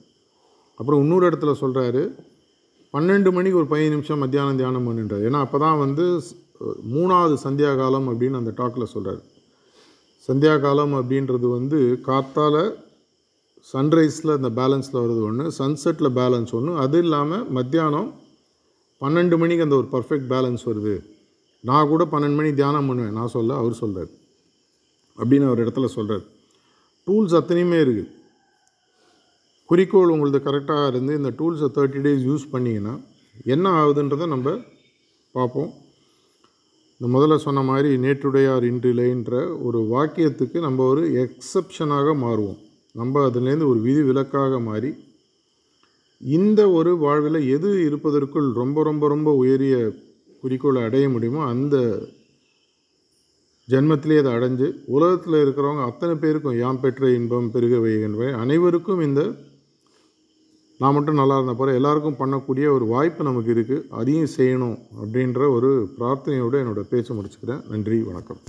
[0.81, 2.03] அப்புறம் இன்னொரு இடத்துல சொல்கிறாரு
[2.95, 5.25] பன்னெண்டு மணிக்கு ஒரு பதினஞ்சு நிமிஷம் மத்தியானம் தியானம் பண்ணுன்றார்.
[5.29, 6.05] ஏன்னா அப்போ தான் வந்து
[6.95, 9.21] மூணாவது சந்தியா காலம் அப்படின்னு அந்த டாக்கில் சொல்கிறார்
[10.29, 12.63] சந்தியா காலம் அப்படின்றது வந்து காத்தால்
[13.69, 18.09] சன்ரைஸில் அந்த பேலன்ஸில் வருது ஒன்று சன்செட்டில் பேலன்ஸ் ஒன்று அது இல்லாமல் மத்தியானம்
[19.03, 20.95] பன்னெண்டு மணிக்கு அந்த ஒரு பர்ஃபெக்ட் பேலன்ஸ் வருது.
[21.65, 23.17] நான் கூட பன்னெண்டு மணி தியானம் பண்ணுவேன்.
[23.19, 24.11] நான் சொல்ல அவர் சொல்கிறார்
[25.19, 26.25] அப்படின்னு அவர் இடத்துல சொல்கிறார்
[27.07, 28.09] டூல்ஸ் அத்தனையுமே இருக்குது
[29.71, 32.95] குறிக்கோள் உங்களது கரெக்டாக இருந்து இந்த டூல்ஸை தேர்ட்டி டேஸ் யூஸ் பண்ணிங்கன்னா
[33.55, 34.57] என்ன ஆகுதுன்றதை நம்ம
[35.35, 35.71] பார்ப்போம்.
[37.01, 39.35] இந்த முதல்ல சொன்ன மாதிரி நேற்றுடையார் இன்றிலைன்ற
[39.67, 42.59] ஒரு வாக்கியத்துக்கு நம்ம ஒரு எக்ஸப்ஷனாக மாறுவோம்.
[42.95, 44.91] நம்ம அதுலேருந்து ஒரு விதி விலக்காக மாறி
[46.21, 49.77] இந்த ஒரு வாழ்வில் எது இருப்பதற்குள் ரொம்ப ரொம்ப ரொம்ப உயரிய
[50.43, 51.77] குறிக்கோளை அடைய முடியுமோ அந்த
[53.69, 58.29] ஜென்மத்திலே அதை அடைஞ்சு உலகத்தில் இருக்கிறவங்க அத்தனை பேருக்கும் யாம் பெற்ற இன்பம் பெருக வைகின்றவை.
[58.43, 59.23] அனைவருக்கும் இந்த
[60.81, 65.71] நான் மட்டும் நல்லா இருந்த போகிற எல்லாருக்கும் பண்ணக்கூடிய ஒரு வாய்ப்பு நமக்கு இருக்குது அதையும் செய்யணும் அப்படின்ற ஒரு
[65.99, 67.65] பிரார்த்தனையோடு என்னோடய பேச்சை முடிச்சுக்கிறேன்.
[67.73, 68.41] நன்றி வணக்கம்.